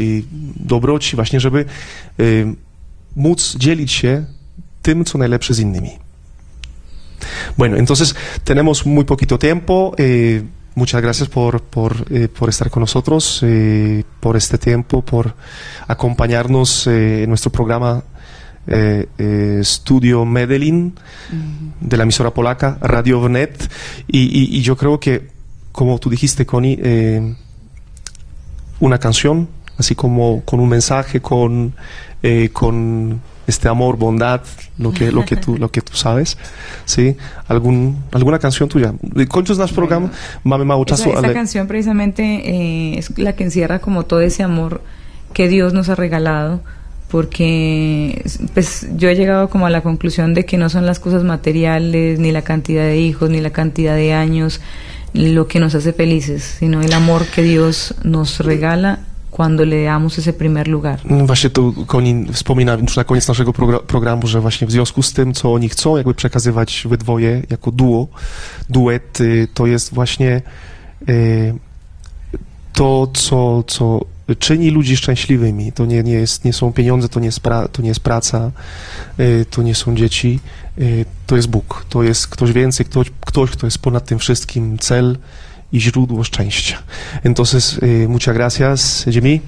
dobroci, 0.56 1.16
właśnie 1.16 1.40
żeby 1.40 1.66
móc 3.16 3.56
dzielić 3.58 3.92
się 3.92 4.26
tym, 4.82 5.06
co 5.06 5.18
najlepsze 5.18 5.54
z 5.54 5.60
innymi. 5.60 5.90
Bueno, 7.58 7.78
entonces 7.78 8.16
tenemos 8.44 8.86
muy 8.86 9.06
poquito 9.06 9.38
tiempo. 9.38 9.96
Muchas 10.76 11.02
gracias 11.02 11.30
por, 11.30 11.62
por, 11.62 12.06
eh, 12.12 12.28
por 12.28 12.50
estar 12.50 12.70
con 12.70 12.82
nosotros, 12.82 13.40
eh, 13.44 14.04
por 14.20 14.36
este 14.38 14.58
tiempo, 14.58 15.02
por 15.04 15.34
acompañarnos 15.88 16.88
eh, 16.88 17.24
en 17.24 17.30
nuestro 17.30 17.52
programa 17.52 18.04
eh, 18.68 19.08
eh, 19.18 19.62
Studio 19.64 20.26
Medellín 20.26 20.96
de 21.80 21.98
la 21.98 22.04
emisora 22.04 22.32
polaca 22.34 22.78
Radio 22.82 23.20
Wnet. 23.22 23.72
Y, 24.08 24.20
y- 24.24 24.58
y 24.58 24.62
yo 24.62 24.76
creo 24.76 25.00
que, 25.00 25.30
como 25.72 25.98
tú 26.00 26.10
dijiste, 26.10 26.46
Connie, 26.46 27.36
una 28.80 28.98
canción, 29.00 29.48
así 29.78 29.96
como 29.96 30.42
con 30.44 30.60
un 30.60 30.70
mensaje, 30.70 31.22
con, 31.22 31.74
eh, 32.24 32.50
con 32.52 33.22
este 33.48 33.68
amor, 33.68 33.98
bondad, 33.98 34.42
lo 34.78 34.92
que, 34.92 35.12
lo 35.12 35.26
que 35.26 35.36
tú, 35.36 35.58
lo 35.58 35.70
que 35.70 35.82
tú 35.82 35.96
sabes, 35.96 36.38
¿sí? 36.86 37.16
Algún, 37.48 38.04
alguna 38.12 38.40
canción 38.40 38.70
tuya. 38.70 38.94
Kończąc 39.28 39.60
nasz 39.60 39.74
program, 39.74 40.12
mamy 40.44 40.66
mało 40.66 40.86
Esa, 40.86 41.10
esa 41.10 41.34
canción 41.34 41.68
precisamente 41.68 42.24
eh, 42.24 42.98
es 42.98 43.18
la 43.18 43.34
que 43.34 43.44
encierra 43.44 43.80
como 43.80 44.04
todo 44.04 44.22
ese 44.22 44.44
amor 44.44 44.82
que 45.34 45.48
Dios 45.48 45.74
nos 45.74 45.90
ha 45.90 45.96
regalado 45.96 46.62
porque 47.10 48.24
pues 48.54 48.88
yo 48.98 49.10
he 49.10 49.16
llegado 49.16 49.50
como 49.50 49.66
a 49.68 49.70
la 49.70 49.82
conclusión 49.82 50.34
de 50.34 50.46
que 50.46 50.58
no 50.58 50.70
son 50.70 50.86
las 50.86 51.00
cosas 51.00 51.24
materiales, 51.24 52.20
ni 52.20 52.32
la 52.32 52.42
cantidad 52.42 52.84
de 52.84 52.98
hijos, 52.98 53.30
ni 53.30 53.42
la 53.42 53.52
cantidad 53.52 53.96
de 53.96 54.14
años 54.14 54.60
lo 55.14 55.48
que 55.48 55.60
nos 55.60 55.76
hace 55.76 55.94
felices, 55.94 56.58
sino 56.60 56.82
el 56.82 56.92
amor 56.92 57.26
que 57.26 57.42
Dios 57.42 57.96
nos 58.04 58.40
regala 58.40 59.00
cuando 59.36 59.66
le 59.66 59.84
damos 59.84 60.18
ese 60.18 60.34
primer 60.34 60.68
lugar. 60.68 61.00
Właśnie 61.26 61.50
tu 61.50 61.86
Konin 61.88 62.34
wspomina 62.34 62.74
już 62.74 62.96
na 62.96 63.04
koniec 63.04 63.28
naszego 63.28 63.54
progra 63.54 63.80
programu, 63.80 64.28
że 64.28 64.42
właśnie 64.42 64.68
w 64.68 64.72
związku 64.72 65.04
z 65.04 65.14
tym, 65.14 65.34
co 65.34 65.54
oni 65.54 65.70
chcą 65.70 65.98
jakby 65.98 66.14
przekazywać 66.14 66.84
we 66.90 66.98
dwoje 66.98 67.42
jako 67.50 67.72
duo, 67.72 68.08
duet, 68.70 69.20
to 69.54 69.68
jest 69.68 69.94
właśnie 69.94 70.42
y, 71.10 71.54
to, 72.74 73.08
co, 73.14 73.64
co 73.68 74.06
czyni 74.40 74.72
ludzi 74.72 74.98
szczęśliwymi. 74.98 75.72
To 75.72 75.86
nie, 75.86 76.04
nie, 76.04 76.14
jest, 76.14 76.46
nie 76.46 76.54
są 76.54 76.74
pieniądze, 76.74 77.10
to 77.10 77.20
nie 77.20 77.26
jest, 77.26 77.40
pra, 77.40 77.68
to 77.68 77.82
nie 77.82 77.90
jest 77.90 78.00
praca, 78.00 78.52
y, 79.20 79.46
to 79.50 79.62
nie 79.62 79.76
są 79.76 79.96
dzieci, 79.96 80.40
y, 80.80 81.06
to 81.28 81.36
jest 81.36 81.48
Bóg. 81.48 81.86
To 81.90 82.04
jest 82.04 82.28
ktoś 82.28 82.52
więcej, 82.52 82.86
ktoś, 82.86 83.12
ktoś, 83.26 83.52
kto 83.52 83.68
jest 83.68 83.78
ponad 83.78 84.06
tym 84.06 84.20
wszystkim, 84.20 84.78
cel 84.80 85.18
y 85.76 85.80
źródło 85.80 86.24
szczęścia. 86.24 86.78
Entonces, 87.24 87.80
eh, 87.82 88.08
muchas 88.08 88.36
gracias, 88.36 89.06
Jimmy. 89.12 89.42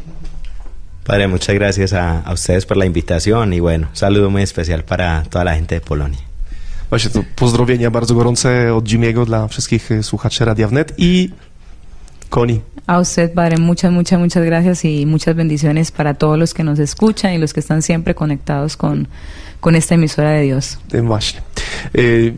Padre, 1.03 1.27
muchas 1.27 1.55
gracias 1.55 1.93
a, 1.93 2.21
a, 2.25 2.33
ustedes 2.33 2.65
por 2.65 2.77
la 2.77 2.85
invitación 2.85 3.53
y 3.53 3.59
bueno, 3.59 3.87
saludo 3.93 4.29
muy 4.29 4.41
especial 4.41 4.83
para 4.83 5.23
toda 5.29 5.45
la 5.45 5.55
gente 5.55 5.75
de 5.75 5.81
Polonia. 5.81 6.19
Właśnie 6.89 7.09
to 7.09 7.23
pozdrowienia 7.35 7.91
bardzo 7.91 8.15
gorące 8.15 8.73
od 8.73 8.85
Jimmy'ego 8.85 9.25
dla 9.25 9.47
wszystkich 9.47 9.89
słuchaczy 10.01 10.45
Radia 10.45 10.67
Wnet 10.67 10.93
i 10.97 11.29
Connie. 12.29 12.59
A 12.87 12.99
usted, 12.99 13.33
Padre, 13.33 13.57
muchas, 13.57 13.91
muchas, 13.91 14.19
muchas 14.19 14.45
gracias 14.45 14.85
y 14.85 15.05
muchas 15.05 15.35
bendiciones 15.35 15.91
para 15.91 16.13
todos 16.13 16.37
los 16.37 16.53
que 16.53 16.63
nos 16.63 16.79
escuchan 16.79 17.33
y 17.33 17.37
los 17.37 17.53
que 17.53 17.59
están 17.59 17.81
siempre 17.81 18.15
conectados 18.15 18.77
con, 18.77 19.07
con 19.59 19.75
esta 19.75 19.95
emisora 19.95 20.31
de 20.31 20.41
Dios. 20.41 20.77
Tym 20.89 21.07
właśnie. 21.07 21.41
Y 21.93 22.33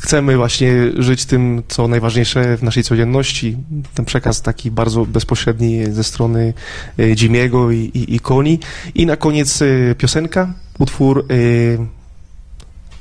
chcemy 0.00 0.36
właśnie 0.36 0.72
żyć 0.98 1.24
tym, 1.24 1.62
co 1.68 1.88
najważniejsze 1.88 2.56
w 2.56 2.62
naszej 2.62 2.82
codzienności. 2.82 3.56
Ten 3.94 4.04
przekaz 4.04 4.42
taki 4.42 4.70
bardzo 4.70 5.06
bezpośredni 5.06 5.84
ze 5.92 6.04
strony 6.04 6.54
Jimmy'ego 6.98 7.74
i, 7.74 7.98
i, 7.98 8.14
i 8.14 8.20
Koni. 8.20 8.58
I 8.94 9.06
na 9.06 9.16
koniec 9.16 9.62
piosenka, 9.98 10.52
utwór 10.78 11.26
y, 11.32 11.78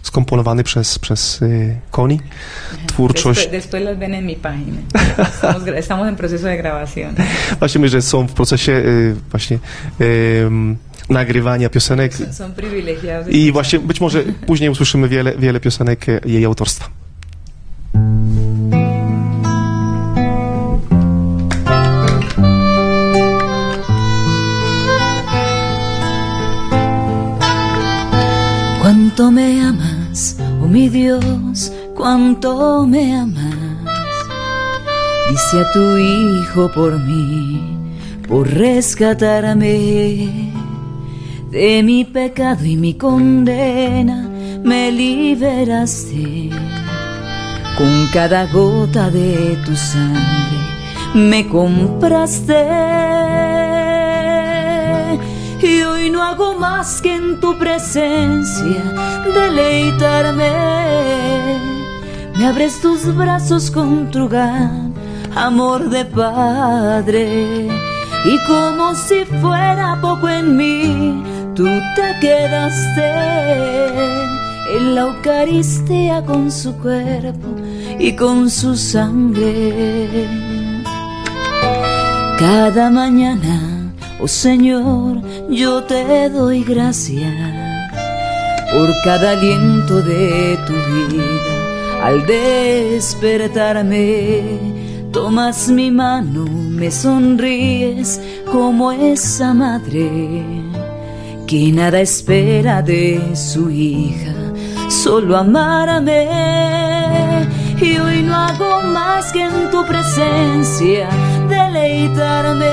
skomponowany 0.02 0.64
przez, 0.64 1.00
przez 1.00 1.40
Koni. 1.92 2.20
Twórczość... 2.88 3.40
Después, 3.40 3.52
después 3.52 3.84
las 3.84 4.00
ven 4.00 4.14
en 4.14 4.26
mi 4.26 4.36
página. 4.36 4.82
Estamos, 5.18 5.68
estamos 5.68 6.08
en 6.08 6.16
proceso 6.16 6.44
de 6.48 6.58
grabación. 6.58 7.16
Właśnie 7.60 7.82
myślę, 7.82 8.02
że 8.02 8.02
są 8.02 8.28
w 8.28 8.34
procesie 8.34 8.84
właśnie 9.32 9.60
nagrywania 11.12 11.70
piosenek. 11.70 12.14
Są 12.32 12.52
privilegiados. 12.52 13.34
I 13.34 13.52
właśnie 13.52 13.80
być 13.80 14.02
może 14.02 14.24
później 14.24 14.70
usłyszymy 14.70 15.10
wiele, 15.10 15.34
wiele 15.38 15.60
piosenek 15.60 16.06
jej 16.26 16.46
autorstwa. 16.46 16.90
Cuánto 28.82 29.32
me 29.32 29.62
amas, 29.62 30.38
oh 30.64 30.68
mi 30.68 30.90
Dios, 30.90 31.72
cuánto 31.96 32.88
me 32.88 33.20
amas. 33.20 33.42
Dice 35.30 35.62
a 35.62 35.72
tu 35.72 35.98
Hijo 35.98 36.70
por 36.70 37.00
mí, 37.00 37.78
por 38.28 38.48
rescatarme 38.48 40.51
de 41.52 41.84
mi 41.84 42.06
pecado 42.06 42.66
y 42.66 42.78
mi 42.78 42.94
condena 42.94 44.30
me 44.64 44.92
liberaste. 44.92 46.50
Con 47.78 48.08
cada 48.14 48.46
gota 48.46 49.10
de 49.10 49.58
tu 49.66 49.76
sangre 49.76 50.62
me 51.14 51.48
compraste. 51.48 52.66
Y 55.62 55.82
hoy 55.84 56.10
no 56.10 56.24
hago 56.24 56.58
más 56.58 57.02
que 57.02 57.16
en 57.16 57.40
tu 57.40 57.58
presencia 57.58 58.84
deleitarme. 59.36 60.52
Me 62.38 62.48
abres 62.48 62.80
tus 62.82 63.14
brazos 63.16 63.70
con 63.70 64.10
tu 64.10 64.30
gran 64.30 64.94
amor 65.36 65.90
de 65.90 66.06
padre. 66.06 67.68
Y 68.24 68.38
como 68.48 68.96
si 68.96 69.26
fuera 69.26 69.98
poco 70.00 70.30
en 70.30 70.56
mí, 70.56 71.24
tú 71.62 71.70
te 71.96 72.10
quedaste 72.20 73.08
en 74.76 74.96
la 74.96 75.02
Eucaristía 75.02 76.26
con 76.26 76.52
su 76.52 76.76
cuerpo 76.78 77.50
y 78.00 78.16
con 78.16 78.50
su 78.50 78.76
sangre. 78.76 80.28
Cada 82.40 82.90
mañana, 82.90 83.94
oh 84.20 84.28
Señor, 84.28 85.22
yo 85.50 85.84
te 85.84 86.30
doy 86.30 86.64
gracias 86.64 87.32
por 88.74 88.90
cada 89.04 89.34
aliento 89.34 90.02
de 90.02 90.58
tu 90.66 90.74
vida 90.74 91.54
al 92.04 92.26
despertarme. 92.26 93.62
Tomas 95.12 95.70
mi 95.70 95.92
mano, 95.92 96.46
me 96.46 96.90
sonríes 96.90 98.20
como 98.52 98.92
esa 98.92 99.54
madre 99.54 100.71
que 101.52 101.70
nada 101.70 102.00
espera 102.00 102.82
de 102.82 103.36
su 103.36 103.70
hija, 103.70 104.34
solo 104.88 105.36
amárame. 105.36 106.30
Y 107.82 107.98
hoy 107.98 108.22
no 108.22 108.34
hago 108.34 108.82
más 108.84 109.34
que 109.34 109.44
en 109.44 109.70
tu 109.70 109.86
presencia 109.86 111.10
deleitarme. 111.50 112.68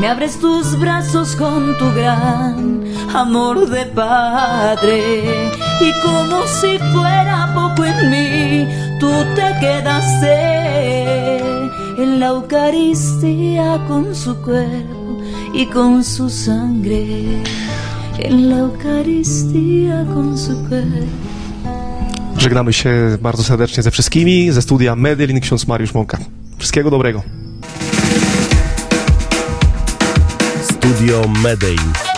Me 0.00 0.08
abres 0.08 0.40
tus 0.40 0.78
brazos 0.80 1.36
con 1.36 1.76
tu 1.76 1.92
gran 1.92 2.82
amor 3.14 3.68
de 3.68 3.84
padre. 3.84 5.50
Y 5.82 5.92
como 6.00 6.46
si 6.46 6.78
fuera 6.94 7.52
poco 7.54 7.84
en 7.84 8.10
mí, 8.10 8.66
tú 8.98 9.12
te 9.34 9.54
quedaste 9.60 10.32
en 12.02 12.20
la 12.20 12.28
Eucaristía 12.28 13.78
con 13.86 14.14
su 14.14 14.34
cuerpo 14.40 15.01
y 15.54 15.66
con 15.66 16.04
su 16.04 16.30
sangre 16.30 17.42
en 18.18 18.50
la 18.50 18.58
Eucaristía 18.58 20.04
con 20.04 20.38
su 20.38 20.56
cuerpo. 20.68 21.22
Żegnamy 22.36 22.72
się 22.72 23.18
bardzo 23.22 23.42
serdecznie 23.42 23.82
ze 23.82 23.90
wszystkimi 23.90 24.52
ze 24.52 24.62
studia 24.62 24.96
Medellin 24.96 25.40
ksiądz 25.40 25.66
Mariusz 25.66 25.94
Mąka. 25.94 26.18
Wszystkiego 26.58 26.90
dobrego. 26.90 27.22
Studio 30.62 31.28
Medellin. 31.42 32.11